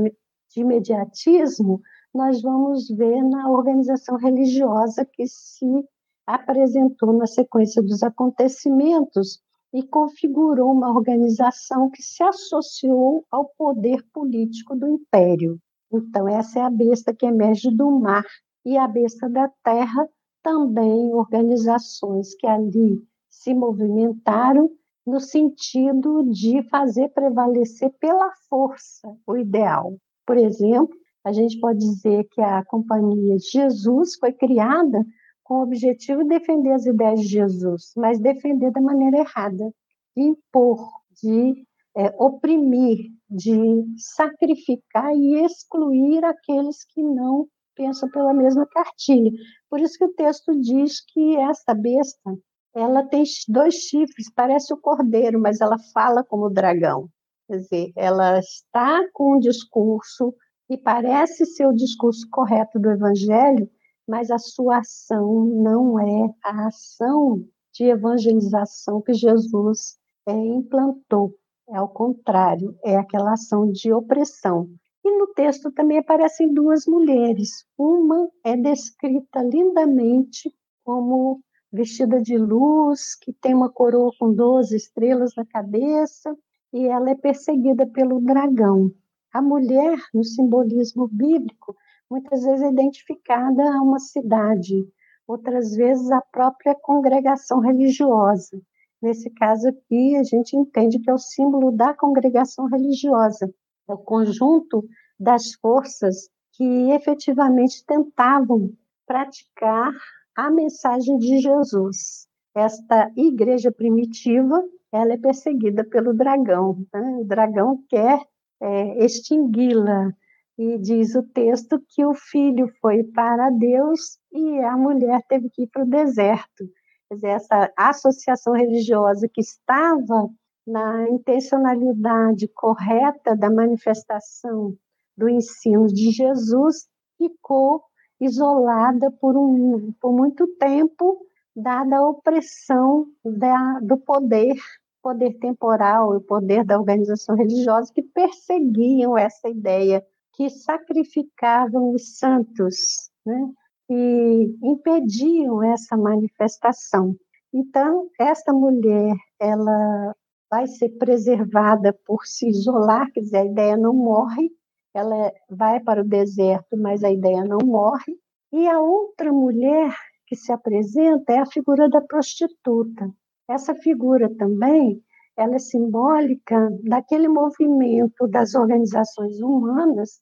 de 0.49 0.62
imediatismo, 0.62 1.81
nós 2.13 2.41
vamos 2.41 2.89
ver 2.89 3.23
na 3.23 3.49
organização 3.49 4.17
religiosa 4.17 5.05
que 5.05 5.27
se 5.27 5.85
apresentou 6.25 7.13
na 7.13 7.27
sequência 7.27 7.81
dos 7.81 8.03
acontecimentos 8.03 9.41
e 9.73 9.83
configurou 9.83 10.71
uma 10.71 10.91
organização 10.91 11.89
que 11.89 12.01
se 12.01 12.23
associou 12.23 13.25
ao 13.31 13.45
poder 13.57 14.03
político 14.12 14.75
do 14.75 14.88
império. 14.88 15.59
Então, 15.91 16.27
essa 16.27 16.59
é 16.59 16.62
a 16.63 16.69
besta 16.69 17.13
que 17.13 17.25
emerge 17.25 17.69
do 17.71 17.91
mar, 17.91 18.23
e 18.65 18.77
a 18.77 18.88
besta 18.88 19.29
da 19.29 19.49
terra 19.63 20.07
também 20.43 21.13
organizações 21.13 22.35
que 22.35 22.45
ali 22.45 23.01
se 23.29 23.53
movimentaram 23.53 24.69
no 25.05 25.19
sentido 25.19 26.23
de 26.23 26.62
fazer 26.69 27.09
prevalecer 27.09 27.91
pela 27.99 28.31
força 28.49 29.15
o 29.25 29.38
ideal. 29.38 29.95
Por 30.30 30.38
exemplo, 30.38 30.96
a 31.26 31.32
gente 31.32 31.60
pode 31.60 31.80
dizer 31.80 32.24
que 32.30 32.39
a 32.39 32.63
companhia 32.63 33.36
Jesus 33.39 34.15
foi 34.20 34.32
criada 34.32 35.04
com 35.44 35.56
o 35.56 35.63
objetivo 35.63 36.22
de 36.22 36.30
defender 36.30 36.72
as 36.72 36.86
ideias 36.86 37.22
de 37.22 37.30
Jesus, 37.30 37.94
mas 37.98 38.20
defender 38.20 38.72
da 38.72 38.80
maneira 38.80 39.18
errada, 39.18 39.74
de 40.15 40.22
impor, 40.22 40.88
de 41.20 41.65
é, 41.98 42.13
oprimir, 42.20 43.00
de 43.28 43.84
sacrificar 43.98 45.12
e 45.15 45.44
excluir 45.44 46.24
aqueles 46.24 46.86
que 46.86 47.02
não 47.02 47.48
pensam 47.76 48.08
pela 48.12 48.32
mesma 48.32 48.68
cartilha. 48.68 49.32
Por 49.68 49.80
isso 49.80 49.98
que 49.98 50.06
o 50.06 50.13
texto 50.13 50.56
diz 50.62 51.04
que 51.08 51.38
essa 51.38 51.74
besta, 51.74 52.38
ela 52.76 53.02
tem 53.02 53.24
dois 53.48 53.74
chifres, 53.74 54.32
parece 54.36 54.72
o 54.76 54.78
cordeiro, 54.78 55.42
mas 55.42 55.60
ela 55.60 55.80
fala 55.92 56.24
como 56.24 56.46
o 56.46 56.54
dragão. 56.54 57.10
Quer 57.49 57.57
dizer, 57.57 57.91
ela 57.95 58.38
está 58.38 59.09
com 59.12 59.35
um 59.35 59.39
discurso 59.39 60.35
e 60.69 60.77
parece 60.77 61.47
ser 61.47 61.65
o 61.65 61.73
discurso 61.73 62.27
correto 62.29 62.77
do 62.77 62.91
evangelho, 62.91 63.67
mas 64.07 64.29
a 64.29 64.38
sua 64.38 64.77
ação 64.77 65.45
não 65.45 65.99
é 65.99 66.31
a 66.43 66.67
ação 66.67 67.43
de 67.73 67.85
evangelização 67.85 69.01
que 69.01 69.15
Jesus 69.15 69.97
é, 70.27 70.31
implantou. 70.31 71.33
É 71.67 71.77
ao 71.77 71.89
contrário, 71.89 72.77
é 72.83 72.95
aquela 72.95 73.33
ação 73.33 73.71
de 73.71 73.91
opressão. 73.91 74.69
E 75.03 75.17
no 75.17 75.25
texto 75.33 75.71
também 75.71 75.97
aparecem 75.97 76.53
duas 76.53 76.85
mulheres. 76.85 77.65
Uma 77.75 78.29
é 78.43 78.55
descrita 78.55 79.41
lindamente 79.41 80.53
como 80.83 81.41
vestida 81.71 82.21
de 82.21 82.38
luz, 82.38 83.15
que 83.15 83.33
tem 83.33 83.55
uma 83.55 83.71
coroa 83.71 84.12
com 84.19 84.31
12 84.31 84.75
estrelas 84.75 85.33
na 85.35 85.45
cabeça, 85.47 86.38
e 86.73 86.88
ela 86.88 87.10
é 87.10 87.15
perseguida 87.15 87.86
pelo 87.88 88.21
dragão. 88.21 88.91
A 89.34 89.41
mulher, 89.41 89.97
no 90.13 90.23
simbolismo 90.23 91.08
bíblico, 91.08 91.75
muitas 92.10 92.43
vezes 92.43 92.63
é 92.63 92.69
identificada 92.69 93.63
a 93.63 93.82
uma 93.82 93.99
cidade, 93.99 94.88
outras 95.27 95.75
vezes 95.75 96.10
a 96.12 96.21
própria 96.21 96.75
congregação 96.75 97.60
religiosa. 97.60 98.60
Nesse 99.01 99.29
caso 99.29 99.69
aqui, 99.69 100.15
a 100.15 100.23
gente 100.23 100.58
entende 100.58 100.99
que 100.99 101.10
é 101.10 101.13
o 101.13 101.17
símbolo 101.17 101.71
da 101.71 101.93
congregação 101.93 102.65
religiosa, 102.65 103.53
é 103.88 103.93
o 103.93 103.97
conjunto 103.97 104.84
das 105.19 105.53
forças 105.53 106.29
que 106.53 106.91
efetivamente 106.91 107.86
tentavam 107.86 108.71
praticar 109.05 109.93
a 110.36 110.49
mensagem 110.49 111.17
de 111.17 111.39
Jesus. 111.39 112.27
Esta 112.55 113.12
igreja 113.15 113.71
primitiva, 113.71 114.62
ela 114.91 115.13
é 115.13 115.17
perseguida 115.17 115.84
pelo 115.84 116.13
dragão. 116.13 116.86
Né? 116.93 117.17
O 117.21 117.25
dragão 117.25 117.84
quer 117.88 118.21
é, 118.62 119.04
extingui-la. 119.04 120.12
E 120.58 120.78
diz 120.78 121.15
o 121.15 121.23
texto 121.23 121.82
que 121.88 122.06
o 122.06 122.13
filho 122.13 122.67
foi 122.82 123.02
para 123.04 123.49
Deus 123.49 124.19
e 124.30 124.60
a 124.60 124.75
mulher 124.75 125.21
teve 125.30 125.49
que 125.49 125.63
ir 125.63 125.67
para 125.67 125.84
o 125.84 125.89
deserto. 125.89 126.65
Quer 127.08 127.15
dizer, 127.15 127.28
essa 127.28 127.71
associação 127.78 128.54
religiosa 128.54 129.30
que 129.34 129.39
estava 129.39 130.30
na 130.67 131.10
intencionalidade 131.10 132.47
correta 132.49 133.38
da 133.38 133.49
manifestação 133.49 134.75
do 135.17 135.30
ensino 135.30 135.88
de 135.88 136.12
Jesus 136.12 136.89
ficou 137.17 137.82
isolada 138.19 139.10
por, 139.12 139.38
um, 139.38 139.93
por 139.93 140.12
muito 140.12 140.45
tempo, 140.58 141.25
dada 141.56 141.97
a 141.97 142.08
opressão 142.08 143.08
da, 143.23 143.80
do 143.80 143.97
poder 143.97 144.56
poder 145.01 145.33
temporal 145.39 146.13
e 146.13 146.17
o 146.17 146.21
poder 146.21 146.63
da 146.63 146.77
organização 146.77 147.35
religiosa 147.35 147.91
que 147.93 148.01
perseguiam 148.01 149.17
essa 149.17 149.49
ideia, 149.49 150.05
que 150.33 150.49
sacrificavam 150.49 151.93
os 151.93 152.17
santos, 152.17 153.09
né? 153.25 153.49
e 153.89 154.55
impediam 154.63 155.63
essa 155.63 155.97
manifestação. 155.97 157.15
Então, 157.51 158.09
essa 158.19 158.53
mulher, 158.53 159.15
ela 159.39 160.15
vai 160.49 160.67
ser 160.67 160.89
preservada 160.89 161.97
por 162.05 162.25
se 162.25 162.47
isolar, 162.47 163.12
quer 163.12 163.21
dizer, 163.21 163.38
a 163.38 163.45
ideia 163.45 163.77
não 163.77 163.93
morre, 163.93 164.51
ela 164.93 165.31
vai 165.49 165.79
para 165.79 166.01
o 166.01 166.07
deserto, 166.07 166.77
mas 166.77 167.03
a 167.03 167.12
ideia 167.12 167.43
não 167.43 167.59
morre. 167.65 168.17
E 168.51 168.67
a 168.67 168.79
outra 168.79 169.31
mulher 169.31 169.95
que 170.25 170.35
se 170.35 170.51
apresenta 170.51 171.33
é 171.33 171.39
a 171.39 171.45
figura 171.45 171.89
da 171.89 172.01
prostituta. 172.01 173.09
Essa 173.49 173.73
figura 173.73 174.29
também 174.35 175.03
ela 175.35 175.55
é 175.55 175.59
simbólica 175.59 176.69
daquele 176.83 177.27
movimento 177.27 178.27
das 178.27 178.53
organizações 178.53 179.39
humanas 179.41 180.21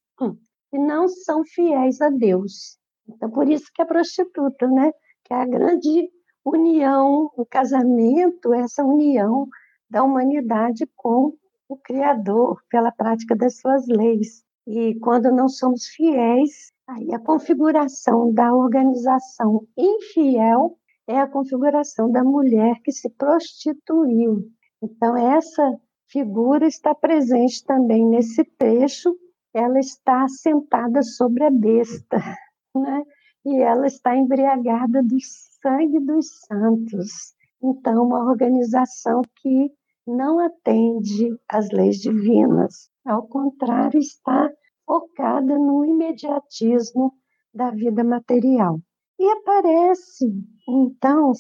que 0.69 0.77
não 0.77 1.07
são 1.07 1.43
fiéis 1.43 1.99
a 2.01 2.09
Deus. 2.09 2.77
Então, 3.07 3.29
por 3.29 3.49
isso 3.49 3.65
que 3.73 3.81
a 3.81 3.85
prostituta, 3.85 4.67
né? 4.67 4.91
Que 5.25 5.33
é 5.33 5.37
a 5.37 5.45
grande 5.45 6.09
união, 6.45 7.29
o 7.35 7.45
casamento, 7.45 8.53
essa 8.53 8.83
união 8.83 9.47
da 9.89 10.03
humanidade 10.03 10.87
com 10.95 11.33
o 11.67 11.77
Criador 11.77 12.61
pela 12.69 12.91
prática 12.91 13.35
das 13.35 13.57
suas 13.59 13.87
leis. 13.87 14.43
E 14.65 14.95
quando 14.99 15.31
não 15.31 15.49
somos 15.49 15.87
fiéis, 15.87 16.71
aí 16.87 17.13
a 17.13 17.19
configuração 17.19 18.33
da 18.33 18.53
organização 18.53 19.65
infiel 19.77 20.77
é 21.08 21.20
a 21.20 21.28
configuração 21.28 22.12
da 22.12 22.24
mulher 22.24 22.82
que 22.84 22.91
se 22.91 23.10
prostituiu. 23.10 24.43
Então, 24.82 25.15
essa 25.15 25.80
figura 26.08 26.67
está 26.67 26.93
presente 26.93 27.63
também 27.63 28.06
nesse 28.06 28.43
trecho, 28.43 29.15
ela 29.54 29.80
está 29.80 30.28
sentada 30.28 31.02
sobre 31.02 31.43
a 31.43 31.50
besta, 31.50 32.17
né? 32.76 33.04
e 33.46 33.62
ela 33.62 33.88
está 33.88 34.15
embriagada 34.15 35.02
do 35.02 35.17
sangue 35.62 36.00
dos 36.00 36.28
santos. 36.46 37.34
Então, 37.63 38.06
uma 38.06 38.30
organização 38.30 39.22
que 39.41 39.72
não 40.06 40.39
atende 40.39 41.38
às 41.50 41.70
leis 41.72 41.98
divinas, 41.98 42.89
ao 43.06 43.28
contrário, 43.28 44.00
está 44.00 44.52
focada 44.86 45.58
no 45.58 45.86
imediatismo 45.86 47.13
da 47.54 47.72
vida 47.72 48.04
material. 48.04 48.80
E 49.19 49.30
aparece, 49.32 50.25
então, 50.67 51.32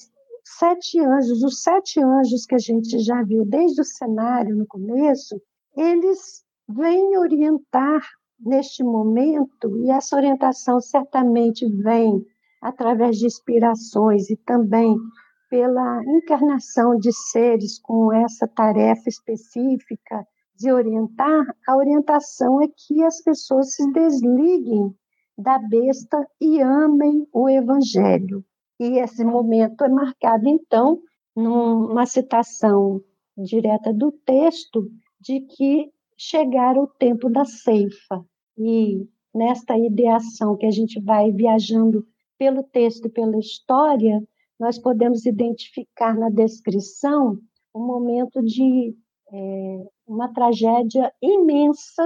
sete 0.43 0.99
anjos. 0.99 1.43
Os 1.43 1.61
sete 1.61 2.03
anjos 2.03 2.45
que 2.45 2.55
a 2.55 2.59
gente 2.59 2.99
já 2.99 3.21
viu 3.23 3.45
desde 3.45 3.81
o 3.81 3.85
cenário 3.85 4.55
no 4.55 4.65
começo, 4.65 5.39
eles 5.75 6.43
vêm 6.67 7.17
orientar 7.17 8.01
neste 8.39 8.83
momento, 8.83 9.77
e 9.77 9.89
essa 9.89 10.15
orientação 10.15 10.79
certamente 10.79 11.65
vem 11.81 12.23
através 12.61 13.17
de 13.17 13.25
inspirações 13.25 14.29
e 14.29 14.35
também 14.37 14.95
pela 15.49 16.03
encarnação 16.03 16.97
de 16.97 17.11
seres 17.13 17.79
com 17.79 18.11
essa 18.11 18.47
tarefa 18.47 19.07
específica 19.07 20.25
de 20.55 20.71
orientar, 20.71 21.45
a 21.67 21.77
orientação 21.77 22.61
é 22.61 22.67
que 22.67 23.03
as 23.03 23.21
pessoas 23.21 23.75
se 23.75 23.91
desliguem 23.91 24.93
da 25.37 25.59
besta 25.59 26.27
e 26.41 26.61
amem 26.61 27.27
o 27.31 27.47
evangelho. 27.49 28.43
E 28.79 28.99
esse 28.99 29.23
momento 29.23 29.83
é 29.83 29.89
marcado, 29.89 30.47
então, 30.47 30.99
numa 31.35 32.05
citação 32.05 33.01
direta 33.37 33.93
do 33.93 34.11
texto 34.11 34.89
de 35.19 35.41
que 35.41 35.91
chegar 36.17 36.77
o 36.77 36.87
tempo 36.87 37.29
da 37.29 37.45
ceifa. 37.45 38.25
E 38.57 39.07
nesta 39.33 39.77
ideação 39.77 40.57
que 40.57 40.65
a 40.65 40.71
gente 40.71 40.99
vai 40.99 41.31
viajando 41.31 42.05
pelo 42.37 42.63
texto 42.63 43.05
e 43.05 43.09
pela 43.09 43.37
história, 43.37 44.23
nós 44.59 44.79
podemos 44.79 45.25
identificar 45.25 46.15
na 46.17 46.29
descrição 46.29 47.37
um 47.75 47.85
momento 47.85 48.41
de 48.41 48.95
é, 49.31 49.85
uma 50.07 50.33
tragédia 50.33 51.13
imensa 51.21 52.03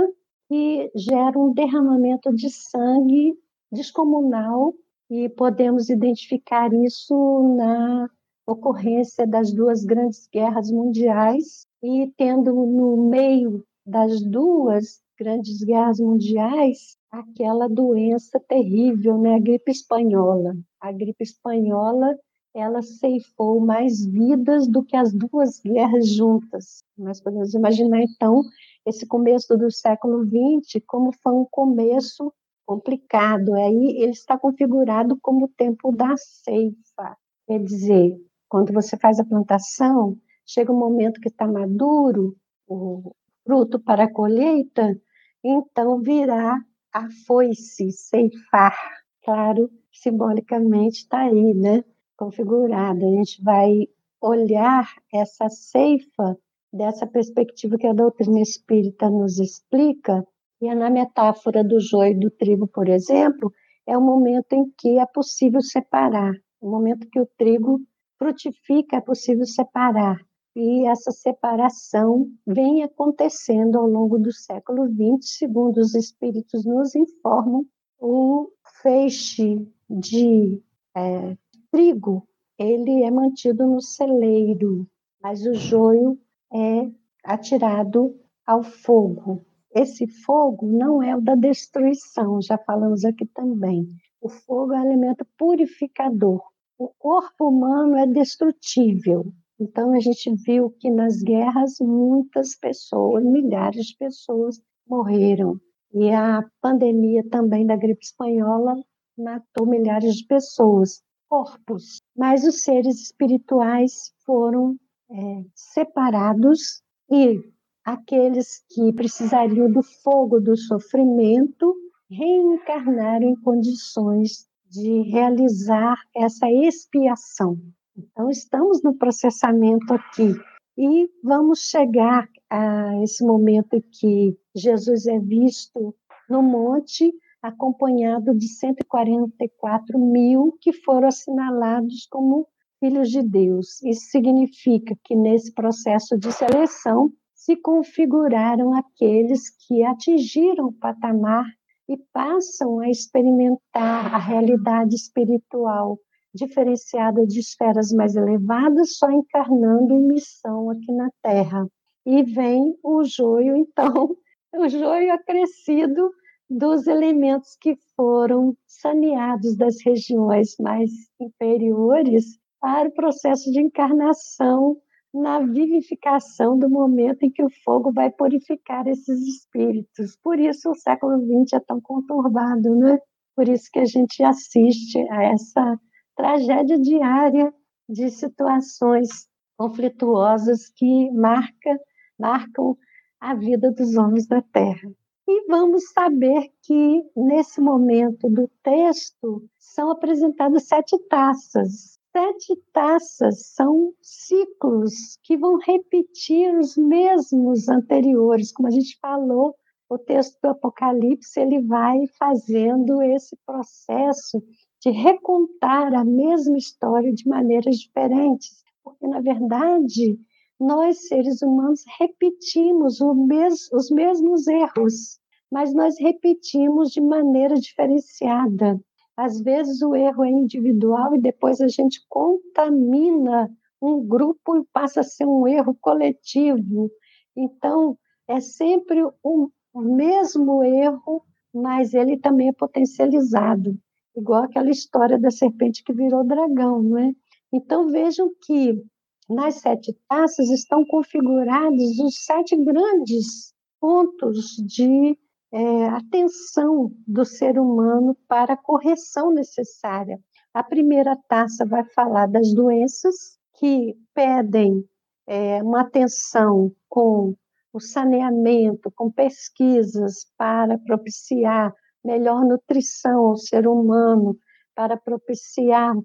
que 0.51 0.91
gera 0.93 1.39
um 1.39 1.53
derramamento 1.53 2.35
de 2.35 2.49
sangue 2.49 3.33
descomunal 3.71 4.73
e 5.09 5.29
podemos 5.29 5.89
identificar 5.89 6.73
isso 6.73 7.55
na 7.55 8.09
ocorrência 8.45 9.25
das 9.25 9.53
duas 9.53 9.85
grandes 9.85 10.27
guerras 10.27 10.69
mundiais 10.69 11.65
e 11.81 12.11
tendo 12.17 12.53
no 12.53 13.09
meio 13.09 13.63
das 13.85 14.21
duas 14.21 14.99
grandes 15.17 15.63
guerras 15.63 16.01
mundiais 16.01 16.97
aquela 17.09 17.69
doença 17.69 18.37
terrível, 18.37 19.17
né, 19.17 19.35
a 19.35 19.39
gripe 19.39 19.71
espanhola. 19.71 20.53
A 20.81 20.91
gripe 20.91 21.23
espanhola 21.23 22.19
ela 22.53 22.81
ceifou 22.81 23.61
mais 23.61 24.05
vidas 24.05 24.67
do 24.67 24.83
que 24.83 24.97
as 24.97 25.13
duas 25.13 25.61
guerras 25.61 26.09
juntas. 26.09 26.83
Nós 26.97 27.21
podemos 27.21 27.53
imaginar, 27.53 28.01
então, 28.01 28.43
esse 28.85 29.05
começo 29.05 29.57
do 29.57 29.71
século 29.71 30.23
XX 30.25 30.83
como 30.85 31.11
foi 31.11 31.33
um 31.33 31.45
começo 31.49 32.33
complicado. 32.65 33.53
Aí 33.53 34.01
ele 34.01 34.11
está 34.11 34.37
configurado 34.37 35.17
como 35.21 35.45
o 35.45 35.49
tempo 35.49 35.91
da 35.91 36.15
ceifa. 36.17 37.17
Quer 37.47 37.63
dizer, 37.63 38.17
quando 38.49 38.73
você 38.73 38.97
faz 38.97 39.19
a 39.19 39.25
plantação, 39.25 40.17
chega 40.45 40.71
um 40.71 40.79
momento 40.79 41.21
que 41.21 41.29
está 41.29 41.47
maduro, 41.47 42.35
o 42.67 43.13
fruto 43.43 43.79
para 43.79 44.05
a 44.05 44.11
colheita, 44.11 44.99
então 45.43 45.99
virá 46.01 46.59
a 46.93 47.07
foice, 47.25 47.91
ceifar. 47.91 48.77
Claro, 49.23 49.69
simbolicamente 49.91 50.99
está 50.99 51.21
aí, 51.21 51.53
né? 51.53 51.83
configurada. 52.21 53.03
A 53.03 53.09
gente 53.09 53.41
vai 53.41 53.87
olhar 54.21 54.87
essa 55.11 55.49
ceifa 55.49 56.37
dessa 56.71 57.05
perspectiva 57.05 57.77
que 57.77 57.87
a 57.87 57.93
doutrina 57.93 58.39
espírita 58.39 59.09
nos 59.09 59.39
explica, 59.39 60.25
e 60.61 60.67
é 60.67 60.75
na 60.75 60.89
metáfora 60.89 61.63
do 61.63 61.79
joio 61.79 62.11
e 62.11 62.19
do 62.19 62.29
trigo, 62.29 62.67
por 62.67 62.87
exemplo, 62.87 63.51
é 63.87 63.97
o 63.97 64.01
momento 64.01 64.53
em 64.53 64.71
que 64.77 64.99
é 64.99 65.05
possível 65.05 65.61
separar, 65.61 66.33
o 66.61 66.69
momento 66.69 67.09
que 67.09 67.19
o 67.19 67.27
trigo 67.37 67.81
frutifica, 68.17 68.97
é 68.97 69.01
possível 69.01 69.45
separar. 69.45 70.17
E 70.55 70.85
essa 70.85 71.11
separação 71.11 72.29
vem 72.45 72.83
acontecendo 72.83 73.77
ao 73.77 73.87
longo 73.87 74.19
do 74.19 74.31
século 74.31 74.85
XX, 74.85 75.37
segundo 75.37 75.77
os 75.77 75.95
espíritos 75.95 76.65
nos 76.65 76.93
informam, 76.93 77.65
o 77.99 78.49
feixe 78.81 79.65
de 79.89 80.61
é, 80.95 81.37
trigo, 81.71 82.27
ele 82.57 83.03
é 83.03 83.09
mantido 83.09 83.65
no 83.65 83.81
celeiro, 83.81 84.87
mas 85.21 85.45
o 85.45 85.53
joio 85.53 86.19
é 86.53 86.91
atirado 87.23 88.15
ao 88.45 88.63
fogo. 88.63 89.45
Esse 89.73 90.07
fogo 90.07 90.67
não 90.67 91.01
é 91.01 91.15
o 91.15 91.21
da 91.21 91.35
destruição, 91.35 92.41
já 92.41 92.57
falamos 92.57 93.05
aqui 93.05 93.25
também. 93.25 93.87
O 94.21 94.27
fogo 94.27 94.73
é 94.73 94.81
um 94.81 94.85
elemento 94.85 95.25
purificador. 95.37 96.41
O 96.77 96.89
corpo 96.99 97.47
humano 97.47 97.95
é 97.95 98.05
destrutível. 98.05 99.31
Então, 99.59 99.93
a 99.93 99.99
gente 99.99 100.33
viu 100.43 100.71
que 100.71 100.89
nas 100.89 101.21
guerras 101.21 101.77
muitas 101.79 102.55
pessoas, 102.55 103.23
milhares 103.23 103.85
de 103.85 103.97
pessoas 103.97 104.59
morreram. 104.87 105.59
E 105.93 106.09
a 106.11 106.43
pandemia 106.61 107.23
também 107.29 107.65
da 107.65 107.75
gripe 107.75 108.03
espanhola 108.03 108.75
matou 109.17 109.67
milhares 109.67 110.15
de 110.15 110.25
pessoas 110.25 111.01
corpos, 111.29 112.01
mas 112.15 112.43
os 112.43 112.63
seres 112.63 113.01
espirituais 113.01 114.13
foram 114.25 114.75
é, 115.11 115.43
separados 115.53 116.81
e 117.09 117.43
aqueles 117.83 118.63
que 118.69 118.93
precisariam 118.93 119.69
do 119.71 119.83
fogo 119.83 120.39
do 120.39 120.55
sofrimento 120.55 121.75
reencarnaram 122.09 123.27
em 123.27 123.35
condições 123.35 124.47
de 124.69 125.01
realizar 125.01 125.97
essa 126.15 126.49
expiação. 126.49 127.57
Então, 127.97 128.29
estamos 128.29 128.81
no 128.81 128.97
processamento 128.97 129.93
aqui 129.93 130.33
e 130.77 131.09
vamos 131.23 131.69
chegar 131.69 132.29
a 132.49 133.01
esse 133.03 133.23
momento 133.25 133.83
que 133.91 134.37
Jesus 134.55 135.07
é 135.07 135.19
visto 135.19 135.93
no 136.29 136.41
monte 136.41 137.13
acompanhado 137.41 138.35
de 138.35 138.47
144 138.47 139.97
mil 139.97 140.57
que 140.61 140.71
foram 140.71 141.07
assinalados 141.07 142.07
como 142.09 142.47
filhos 142.81 143.09
de 143.09 143.21
Deus. 143.21 143.81
Isso 143.83 144.07
significa 144.09 144.97
que 145.05 145.15
nesse 145.15 145.53
processo 145.53 146.17
de 146.17 146.31
seleção 146.33 147.13
se 147.35 147.55
configuraram 147.55 148.73
aqueles 148.73 149.49
que 149.67 149.83
atingiram 149.83 150.65
o 150.65 150.73
patamar 150.73 151.45
e 151.87 151.95
passam 152.11 152.79
a 152.79 152.89
experimentar 152.89 154.13
a 154.13 154.17
realidade 154.17 154.95
espiritual 154.95 155.99
diferenciada 156.33 157.25
de 157.27 157.39
esferas 157.39 157.91
mais 157.91 158.15
elevadas, 158.15 158.97
só 158.97 159.11
encarnando 159.11 159.93
em 159.93 160.07
missão 160.07 160.69
aqui 160.69 160.91
na 160.91 161.09
Terra. 161.21 161.67
E 162.05 162.23
vem 162.23 162.75
o 162.83 163.03
joio, 163.03 163.55
então, 163.55 164.15
o 164.55 164.69
joio 164.69 165.13
acrescido 165.13 166.09
dos 166.49 166.87
elementos 166.87 167.55
que 167.59 167.77
foram 167.95 168.55
saneados 168.65 169.55
das 169.55 169.75
regiões 169.85 170.55
mais 170.59 170.91
inferiores 171.19 172.40
para 172.61 172.87
o 172.87 172.93
processo 172.93 173.51
de 173.51 173.59
encarnação 173.59 174.77
na 175.13 175.39
vivificação 175.39 176.57
do 176.57 176.69
momento 176.69 177.23
em 177.23 177.31
que 177.31 177.43
o 177.43 177.49
fogo 177.65 177.91
vai 177.91 178.09
purificar 178.09 178.87
esses 178.87 179.27
espíritos. 179.27 180.15
Por 180.23 180.39
isso 180.39 180.69
o 180.69 180.75
século 180.75 181.17
XX 181.17 181.53
é 181.53 181.59
tão 181.59 181.81
conturbado, 181.81 182.75
né? 182.75 182.97
Por 183.35 183.49
isso 183.49 183.69
que 183.73 183.79
a 183.79 183.85
gente 183.85 184.23
assiste 184.23 184.99
a 185.09 185.23
essa 185.23 185.79
tragédia 186.15 186.79
diária 186.79 187.53
de 187.89 188.09
situações 188.09 189.27
conflituosas 189.57 190.69
que 190.69 191.11
marca, 191.11 191.79
marcam 192.17 192.77
a 193.19 193.35
vida 193.35 193.71
dos 193.71 193.95
homens 193.97 194.27
da 194.27 194.41
Terra. 194.41 194.89
E 195.27 195.45
vamos 195.47 195.91
saber 195.91 196.49
que, 196.63 197.03
nesse 197.15 197.61
momento 197.61 198.29
do 198.29 198.49
texto, 198.63 199.43
são 199.57 199.91
apresentadas 199.91 200.67
sete 200.67 200.97
taças. 201.07 202.00
Sete 202.11 202.55
taças 202.73 203.53
são 203.53 203.93
ciclos 204.01 205.17
que 205.23 205.37
vão 205.37 205.57
repetir 205.57 206.53
os 206.57 206.75
mesmos 206.75 207.69
anteriores. 207.69 208.51
Como 208.51 208.67
a 208.67 208.71
gente 208.71 208.99
falou, 208.99 209.55
o 209.89 209.97
texto 209.97 210.37
do 210.41 210.49
Apocalipse 210.49 211.39
ele 211.39 211.61
vai 211.61 212.05
fazendo 212.19 213.01
esse 213.01 213.37
processo 213.45 214.43
de 214.81 214.89
recontar 214.89 215.93
a 215.93 216.03
mesma 216.03 216.57
história 216.57 217.13
de 217.13 217.27
maneiras 217.27 217.77
diferentes, 217.77 218.63
porque 218.83 219.07
na 219.07 219.21
verdade 219.21 220.19
nós 220.59 221.07
seres 221.07 221.41
humanos 221.41 221.83
repetimos 221.97 222.99
mes 223.27 223.71
os 223.71 223.89
mesmos 223.89 224.47
erros 224.47 225.21
mas 225.51 225.73
nós 225.73 225.99
repetimos 225.99 226.91
de 226.91 227.01
maneira 227.01 227.55
diferenciada. 227.55 228.79
Às 229.15 229.41
vezes 229.41 229.81
o 229.81 229.95
erro 229.95 230.23
é 230.23 230.29
individual 230.29 231.15
e 231.15 231.21
depois 231.21 231.61
a 231.61 231.67
gente 231.67 232.03
contamina 232.07 233.49
um 233.81 234.05
grupo 234.05 234.57
e 234.57 234.65
passa 234.71 235.01
a 235.01 235.03
ser 235.03 235.25
um 235.25 235.47
erro 235.47 235.75
coletivo. 235.81 236.89
Então, 237.35 237.97
é 238.27 238.39
sempre 238.39 239.03
o 239.23 239.49
mesmo 239.75 240.63
erro, 240.63 241.23
mas 241.53 241.93
ele 241.93 242.17
também 242.17 242.49
é 242.49 242.53
potencializado, 242.53 243.77
igual 244.15 244.43
aquela 244.43 244.69
história 244.69 245.19
da 245.19 245.31
serpente 245.31 245.83
que 245.83 245.93
virou 245.93 246.23
dragão, 246.23 246.81
não 246.81 246.97
é? 246.97 247.11
Então, 247.51 247.89
vejam 247.89 248.31
que 248.45 248.81
nas 249.29 249.55
sete 249.55 249.97
taças 250.07 250.49
estão 250.49 250.85
configurados 250.85 251.99
os 251.99 252.23
sete 252.23 252.55
grandes 252.55 253.53
pontos 253.79 254.55
de 254.57 255.17
é, 255.51 255.85
atenção 255.89 256.91
do 257.05 257.25
ser 257.25 257.59
humano 257.59 258.15
para 258.27 258.53
a 258.53 258.57
correção 258.57 259.31
necessária. 259.31 260.19
A 260.53 260.63
primeira 260.63 261.17
taça 261.27 261.65
vai 261.65 261.83
falar 261.83 262.27
das 262.27 262.53
doenças, 262.53 263.37
que 263.59 263.95
pedem 264.13 264.83
é, 265.27 265.61
uma 265.61 265.81
atenção 265.81 266.71
com 266.89 267.35
o 267.73 267.79
saneamento, 267.79 268.91
com 268.91 269.11
pesquisas 269.11 270.25
para 270.37 270.77
propiciar 270.77 271.73
melhor 272.03 272.43
nutrição 272.43 273.27
ao 273.27 273.37
ser 273.37 273.67
humano, 273.67 274.35
para 274.75 274.97
propiciar 274.97 275.95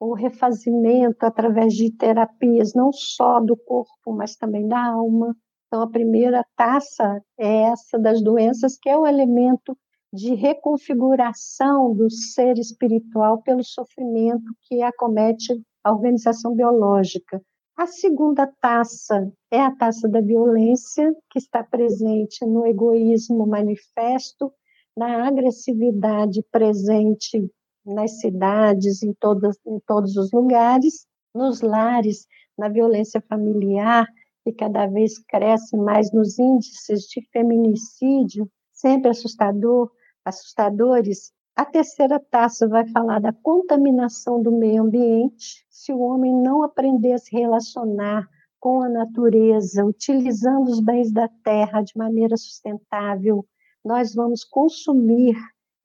o 0.00 0.14
refazimento 0.14 1.24
através 1.24 1.72
de 1.72 1.90
terapias, 1.90 2.74
não 2.74 2.92
só 2.92 3.40
do 3.40 3.56
corpo, 3.56 4.12
mas 4.12 4.36
também 4.36 4.66
da 4.66 4.84
alma. 4.84 5.34
Então, 5.74 5.82
a 5.82 5.90
primeira 5.90 6.46
taça 6.56 7.20
é 7.36 7.62
essa 7.62 7.98
das 7.98 8.22
doenças, 8.22 8.78
que 8.80 8.88
é 8.88 8.96
o 8.96 9.04
elemento 9.04 9.76
de 10.12 10.32
reconfiguração 10.32 11.92
do 11.92 12.08
ser 12.08 12.58
espiritual 12.58 13.42
pelo 13.42 13.64
sofrimento 13.64 14.44
que 14.62 14.80
acomete 14.82 15.60
a 15.82 15.90
organização 15.90 16.54
biológica. 16.54 17.42
A 17.76 17.88
segunda 17.88 18.46
taça 18.60 19.28
é 19.50 19.62
a 19.62 19.74
taça 19.74 20.08
da 20.08 20.20
violência, 20.20 21.12
que 21.28 21.40
está 21.40 21.64
presente 21.64 22.46
no 22.46 22.64
egoísmo 22.64 23.44
manifesto, 23.44 24.52
na 24.96 25.26
agressividade 25.26 26.40
presente 26.52 27.50
nas 27.84 28.20
cidades, 28.20 29.02
em, 29.02 29.12
todas, 29.12 29.56
em 29.66 29.80
todos 29.84 30.16
os 30.16 30.30
lugares, 30.30 31.04
nos 31.34 31.62
lares, 31.62 32.28
na 32.56 32.68
violência 32.68 33.20
familiar, 33.28 34.06
que 34.44 34.52
cada 34.52 34.86
vez 34.86 35.18
cresce 35.18 35.74
mais 35.74 36.12
nos 36.12 36.38
índices 36.38 37.04
de 37.04 37.26
feminicídio, 37.32 38.48
sempre 38.72 39.10
assustador, 39.10 39.90
assustadores. 40.22 41.32
A 41.56 41.64
terceira 41.64 42.20
taça 42.20 42.68
vai 42.68 42.86
falar 42.88 43.20
da 43.20 43.32
contaminação 43.32 44.42
do 44.42 44.52
meio 44.52 44.82
ambiente. 44.82 45.64
Se 45.70 45.92
o 45.92 46.00
homem 46.00 46.34
não 46.34 46.62
aprender 46.62 47.14
a 47.14 47.18
se 47.18 47.34
relacionar 47.34 48.28
com 48.60 48.82
a 48.82 48.88
natureza, 48.88 49.84
utilizando 49.84 50.68
os 50.68 50.80
bens 50.80 51.10
da 51.10 51.28
terra 51.42 51.80
de 51.80 51.96
maneira 51.96 52.36
sustentável, 52.36 53.46
nós 53.84 54.14
vamos 54.14 54.44
consumir 54.44 55.36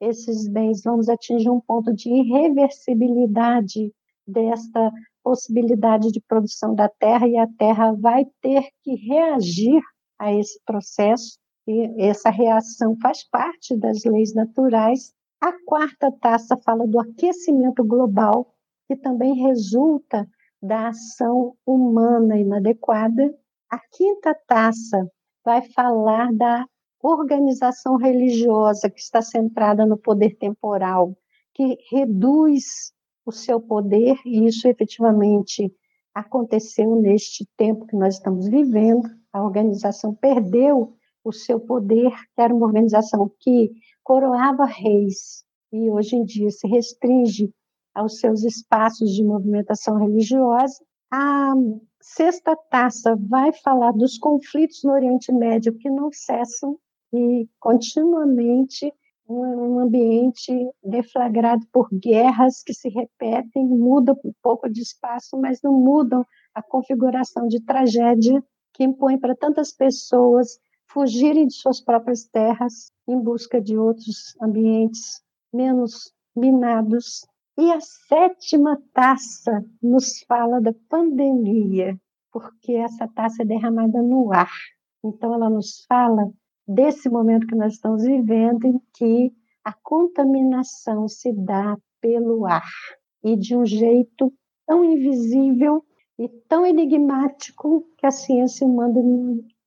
esses 0.01 0.47
bens, 0.47 0.81
vamos 0.83 1.07
atingir 1.07 1.49
um 1.49 1.59
ponto 1.61 1.93
de 1.93 2.09
irreversibilidade 2.09 3.93
desta 4.25 4.91
possibilidade 5.29 6.11
de 6.11 6.19
produção 6.19 6.73
da 6.73 6.89
terra 6.89 7.27
e 7.27 7.37
a 7.37 7.45
terra 7.45 7.93
vai 7.93 8.25
ter 8.41 8.67
que 8.81 8.95
reagir 8.95 9.79
a 10.17 10.33
esse 10.33 10.59
processo 10.65 11.37
e 11.67 12.03
essa 12.03 12.31
reação 12.31 12.97
faz 12.99 13.23
parte 13.29 13.77
das 13.77 14.03
leis 14.05 14.33
naturais. 14.33 15.13
A 15.39 15.53
quarta 15.67 16.11
taça 16.19 16.57
fala 16.65 16.87
do 16.87 16.99
aquecimento 16.99 17.83
global, 17.83 18.55
que 18.87 18.95
também 18.95 19.35
resulta 19.35 20.27
da 20.59 20.87
ação 20.87 21.53
humana 21.63 22.35
inadequada. 22.35 23.31
A 23.69 23.77
quinta 23.77 24.35
taça 24.47 25.07
vai 25.45 25.61
falar 25.73 26.33
da 26.33 26.65
organização 27.03 27.97
religiosa 27.97 28.89
que 28.89 28.99
está 28.99 29.21
centrada 29.21 29.85
no 29.85 29.95
poder 29.95 30.35
temporal, 30.37 31.15
que 31.53 31.77
reduz 31.91 32.91
o 33.29 33.31
seu 33.31 33.61
poder, 33.61 34.17
e 34.25 34.45
isso 34.45 34.67
efetivamente 34.67 35.73
aconteceu 36.13 36.95
neste 36.95 37.47
tempo 37.55 37.85
que 37.85 37.95
nós 37.95 38.15
estamos 38.15 38.47
vivendo. 38.47 39.07
A 39.31 39.43
organização 39.43 40.13
perdeu 40.13 40.93
o 41.23 41.31
seu 41.31 41.59
poder, 41.59 42.11
que 42.35 42.41
era 42.41 42.53
uma 42.53 42.65
organização 42.65 43.31
que 43.39 43.71
coroava 44.03 44.65
reis, 44.65 45.43
e 45.71 45.89
hoje 45.89 46.15
em 46.15 46.23
dia 46.23 46.49
se 46.49 46.67
restringe 46.67 47.53
aos 47.93 48.19
seus 48.19 48.43
espaços 48.43 49.11
de 49.11 49.23
movimentação 49.23 49.97
religiosa. 49.97 50.83
A 51.11 51.53
sexta 52.01 52.55
taça 52.55 53.15
vai 53.15 53.51
falar 53.53 53.91
dos 53.91 54.17
conflitos 54.17 54.83
no 54.83 54.93
Oriente 54.93 55.31
Médio 55.31 55.77
que 55.77 55.89
não 55.89 56.11
cessam 56.11 56.77
e 57.13 57.47
continuamente 57.59 58.91
um 59.29 59.79
ambiente 59.79 60.51
deflagrado 60.83 61.65
por 61.71 61.87
guerras 61.91 62.63
que 62.63 62.73
se 62.73 62.89
repetem, 62.89 63.65
mudam 63.65 64.17
um 64.25 64.33
pouco 64.41 64.67
de 64.67 64.81
espaço, 64.81 65.37
mas 65.37 65.61
não 65.61 65.73
mudam 65.73 66.25
a 66.53 66.63
configuração 66.63 67.47
de 67.47 67.63
tragédia 67.63 68.43
que 68.73 68.83
impõe 68.83 69.19
para 69.19 69.35
tantas 69.35 69.71
pessoas 69.71 70.59
fugirem 70.87 71.45
de 71.45 71.53
suas 71.53 71.79
próprias 71.79 72.25
terras 72.25 72.91
em 73.07 73.19
busca 73.19 73.61
de 73.61 73.77
outros 73.77 74.35
ambientes 74.41 75.21
menos 75.53 76.11
minados. 76.35 77.27
E 77.57 77.71
a 77.71 77.79
sétima 77.79 78.81
taça 78.93 79.63
nos 79.81 80.23
fala 80.23 80.59
da 80.59 80.73
pandemia, 80.89 81.99
porque 82.31 82.73
essa 82.73 83.07
taça 83.07 83.43
é 83.43 83.45
derramada 83.45 84.01
no 84.01 84.31
ar. 84.31 84.51
Então, 85.03 85.33
ela 85.33 85.49
nos 85.49 85.85
fala 85.85 86.31
desse 86.69 87.09
momento 87.09 87.47
que 87.47 87.55
nós 87.55 87.73
estamos 87.73 88.03
vivendo, 88.03 88.65
em 88.65 88.79
que 88.93 89.33
a 89.63 89.73
contaminação 89.73 91.07
se 91.07 91.33
dá 91.33 91.75
pelo 91.99 92.45
ar 92.45 92.69
e 93.23 93.35
de 93.35 93.55
um 93.55 93.65
jeito 93.65 94.31
tão 94.67 94.85
invisível 94.85 95.83
e 96.17 96.29
tão 96.47 96.63
enigmático 96.65 97.83
que 97.97 98.05
a 98.05 98.11
ciência 98.11 98.67
humana, 98.67 99.01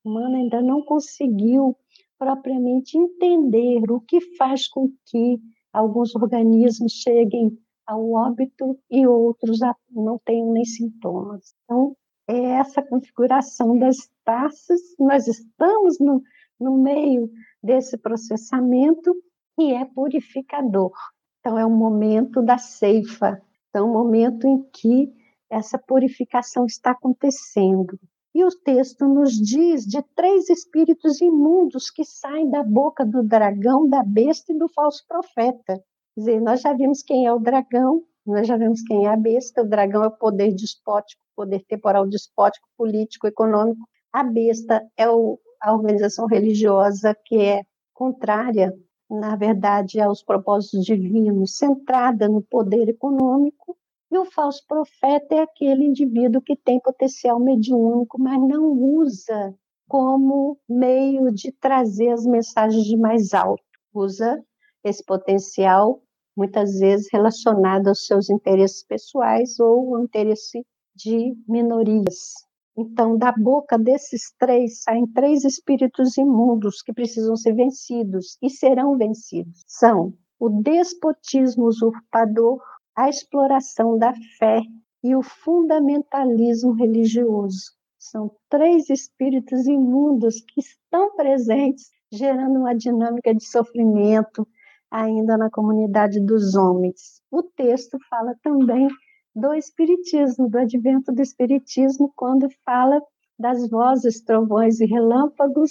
humana 0.05 0.39
ainda 0.39 0.63
não 0.63 0.81
conseguiu 0.83 1.77
propriamente 2.17 2.97
entender 2.97 3.91
o 3.91 4.01
que 4.01 4.21
faz 4.37 4.69
com 4.69 4.89
que 5.07 5.41
alguns 5.73 6.15
organismos 6.15 6.93
cheguem 6.93 7.59
ao 7.85 8.13
óbito 8.13 8.79
e 8.89 9.05
outros 9.09 9.59
não 9.91 10.21
tenham 10.25 10.53
nem 10.53 10.65
sintomas. 10.65 11.53
Então, 11.65 11.97
é 12.29 12.53
essa 12.53 12.81
configuração 12.81 13.77
das 13.77 14.09
taças, 14.25 14.81
nós 15.01 15.27
estamos 15.27 15.99
no, 15.99 16.23
no 16.63 16.79
meio 16.79 17.31
desse 17.63 17.99
processamento 17.99 19.15
que 19.57 19.73
é 19.73 19.85
purificador. 19.85 20.93
Então, 21.41 21.59
é 21.59 21.67
um 21.67 21.77
momento 21.77 22.41
da 22.41 22.57
ceifa, 22.57 23.43
então, 23.69 23.87
é 23.87 23.89
um 23.89 23.93
momento 23.93 24.47
em 24.47 24.63
que 24.73 25.13
essa 25.51 25.79
purificação 25.79 26.65
está 26.67 26.93
acontecendo. 26.93 27.99
E 28.35 28.45
o 28.45 28.49
texto 28.49 29.07
nos 29.07 29.33
diz 29.33 29.85
de 29.85 30.03
três 30.15 30.49
espíritos 30.49 31.21
imundos 31.21 31.91
que 31.91 32.05
saem 32.05 32.49
da 32.49 32.63
boca 32.63 33.05
do 33.05 33.23
dragão, 33.23 33.87
da 33.87 34.03
besta 34.03 34.53
e 34.53 34.59
do 34.59 34.69
falso 34.69 35.05
profeta. 35.07 35.75
Quer 36.15 36.21
dizer, 36.21 36.41
nós 36.41 36.63
já 36.63 36.73
vimos 36.73 37.03
quem 37.03 37.27
é 37.27 37.33
o 37.33 37.39
dragão, 37.39 38.03
nós 38.25 38.47
já 38.47 38.57
vimos 38.57 38.83
quem 38.83 39.05
é 39.07 39.09
a 39.11 39.17
besta. 39.17 39.63
O 39.63 39.69
dragão 39.69 40.03
é 40.03 40.07
o 40.07 40.17
poder 40.17 40.55
despótico, 40.55 41.23
poder 41.37 41.63
temporal 41.67 42.07
despótico, 42.07 42.67
político, 42.77 43.27
econômico. 43.27 43.87
A 44.13 44.23
besta 44.23 44.83
é 44.97 45.11
o, 45.11 45.39
a 45.63 45.73
organização 45.73 46.27
religiosa 46.27 47.17
que 47.25 47.37
é 47.37 47.63
contrária, 47.95 48.75
na 49.09 49.37
verdade, 49.37 50.01
aos 50.01 50.23
propósitos 50.23 50.85
divinos, 50.85 51.57
centrada 51.57 52.29
no 52.29 52.43
poder 52.43 52.89
econômico, 52.89 53.77
e 54.11 54.19
o 54.19 54.25
falso 54.25 54.63
profeta 54.67 55.35
é 55.35 55.41
aquele 55.41 55.85
indivíduo 55.85 56.43
que 56.43 56.57
tem 56.57 56.81
potencial 56.81 57.41
mediúnico, 57.41 58.21
mas 58.21 58.39
não 58.41 58.73
usa 58.73 59.55
como 59.89 60.59
meio 60.69 61.33
de 61.33 61.53
trazer 61.53 62.11
as 62.11 62.27
mensagens 62.27 62.85
de 62.85 62.97
mais 62.97 63.33
alto. 63.33 63.63
Usa 63.95 64.43
esse 64.85 65.05
potencial, 65.05 66.03
muitas 66.37 66.79
vezes, 66.79 67.09
relacionado 67.13 67.89
aos 67.89 68.07
seus 68.07 68.29
interesses 68.29 68.83
pessoais 68.85 69.59
ou 69.61 69.95
ao 69.95 70.03
interesse 70.03 70.67
de 70.95 71.35
minorias. 71.49 72.35
Então, 72.77 73.19
da 73.19 73.31
boca 73.33 73.79
desses 73.79 74.33
três 74.39 74.83
saem 74.83 75.07
três 75.07 75.45
espíritos 75.45 76.17
imundos 76.17 76.81
que 76.81 76.93
precisam 76.93 77.37
ser 77.37 77.55
vencidos 77.55 78.39
e 78.41 78.49
serão 78.49 78.97
vencidos. 78.97 79.63
São 79.67 80.15
o 80.39 80.49
despotismo 80.49 81.67
usurpador, 81.67 82.61
a 82.97 83.09
exploração 83.09 83.99
da 83.99 84.13
fé 84.39 84.63
e 85.03 85.15
o 85.15 85.23
fundamentalismo 85.23 86.73
religioso. 86.73 87.73
São 87.99 88.31
três 88.49 88.89
espíritos 88.91 89.67
imundos 89.67 90.41
que 90.41 90.61
estão 90.61 91.15
presentes, 91.15 91.91
gerando 92.11 92.59
uma 92.59 92.75
dinâmica 92.75 93.35
de 93.35 93.45
sofrimento 93.45 94.47
ainda 94.91 95.37
na 95.37 95.51
comunidade 95.51 96.21
dos 96.21 96.55
homens. 96.55 97.23
O 97.31 97.43
texto 97.43 97.99
fala 98.11 98.35
também 98.43 98.89
do 99.35 99.55
Espiritismo, 99.55 100.49
do 100.49 100.59
advento 100.59 101.13
do 101.13 101.23
Espiritismo, 101.23 102.13
quando 102.15 102.49
fala 102.65 103.01
das 103.39 103.69
vozes, 103.69 104.21
trovões 104.21 104.81
e 104.81 104.87
relâmpagos 104.87 105.71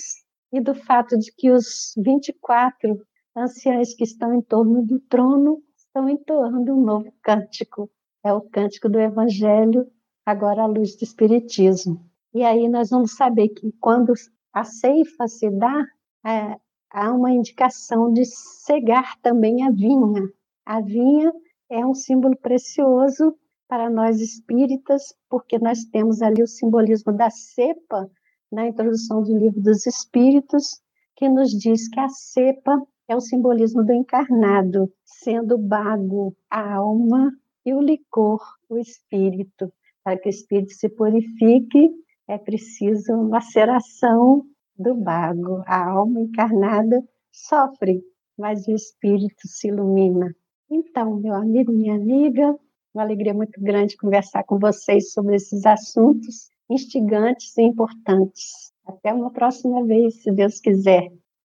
e 0.51 0.59
do 0.59 0.73
fato 0.73 1.17
de 1.17 1.31
que 1.33 1.51
os 1.51 1.93
24 1.97 2.99
anciãos 3.35 3.93
que 3.93 4.03
estão 4.03 4.33
em 4.33 4.41
torno 4.41 4.85
do 4.85 4.99
trono 4.99 5.61
estão 5.75 6.09
entoando 6.09 6.73
um 6.73 6.81
novo 6.81 7.13
cântico. 7.21 7.89
É 8.23 8.33
o 8.33 8.41
cântico 8.41 8.89
do 8.89 8.99
Evangelho, 8.99 9.87
agora 10.25 10.63
à 10.63 10.65
luz 10.65 10.95
do 10.95 11.03
Espiritismo. 11.03 12.03
E 12.33 12.43
aí 12.43 12.67
nós 12.67 12.89
vamos 12.89 13.15
saber 13.15 13.49
que 13.49 13.71
quando 13.79 14.13
a 14.53 14.63
ceifa 14.63 15.27
se 15.27 15.49
dá, 15.49 15.85
é, 16.25 16.57
há 16.89 17.11
uma 17.11 17.31
indicação 17.31 18.11
de 18.11 18.25
cegar 18.25 19.17
também 19.21 19.63
a 19.63 19.71
vinha. 19.71 20.29
A 20.65 20.81
vinha 20.81 21.31
é 21.69 21.85
um 21.85 21.93
símbolo 21.93 22.35
precioso 22.35 23.35
para 23.71 23.89
nós 23.89 24.19
espíritas, 24.19 25.15
porque 25.29 25.57
nós 25.57 25.85
temos 25.85 26.21
ali 26.21 26.43
o 26.43 26.47
simbolismo 26.47 27.13
da 27.13 27.29
cepa 27.29 28.11
na 28.51 28.67
introdução 28.67 29.23
do 29.23 29.37
livro 29.37 29.61
dos 29.61 29.87
Espíritos, 29.87 30.81
que 31.15 31.29
nos 31.29 31.51
diz 31.51 31.87
que 31.87 31.97
a 31.97 32.09
cepa 32.09 32.85
é 33.07 33.15
o 33.15 33.21
simbolismo 33.21 33.81
do 33.85 33.93
encarnado, 33.93 34.91
sendo 35.05 35.55
o 35.55 35.57
bago 35.57 36.35
a 36.49 36.73
alma 36.73 37.31
e 37.65 37.73
o 37.73 37.79
licor 37.79 38.41
o 38.67 38.77
espírito. 38.77 39.71
Para 40.03 40.17
que 40.17 40.27
o 40.27 40.29
espírito 40.29 40.73
se 40.73 40.89
purifique, 40.89 41.93
é 42.27 42.37
preciso 42.37 43.13
uma 43.13 43.37
laceração 43.37 44.43
do 44.77 44.95
bago. 44.95 45.63
A 45.65 45.91
alma 45.91 46.19
encarnada 46.19 47.01
sofre, 47.31 48.03
mas 48.37 48.67
o 48.67 48.71
espírito 48.71 49.47
se 49.47 49.69
ilumina. 49.69 50.35
Então, 50.69 51.15
meu 51.15 51.35
amigo, 51.35 51.71
minha 51.71 51.95
amiga, 51.95 52.53
uma 52.93 53.03
alegria 53.03 53.33
muito 53.33 53.59
grande 53.61 53.97
conversar 53.97 54.43
com 54.43 54.59
vocês 54.59 55.11
sobre 55.13 55.35
esses 55.35 55.65
assuntos 55.65 56.49
instigantes 56.69 57.57
e 57.57 57.63
importantes. 57.63 58.71
Até 58.85 59.13
uma 59.13 59.31
próxima 59.31 59.85
vez, 59.85 60.21
se 60.21 60.31
Deus 60.31 60.59
quiser. 60.59 61.11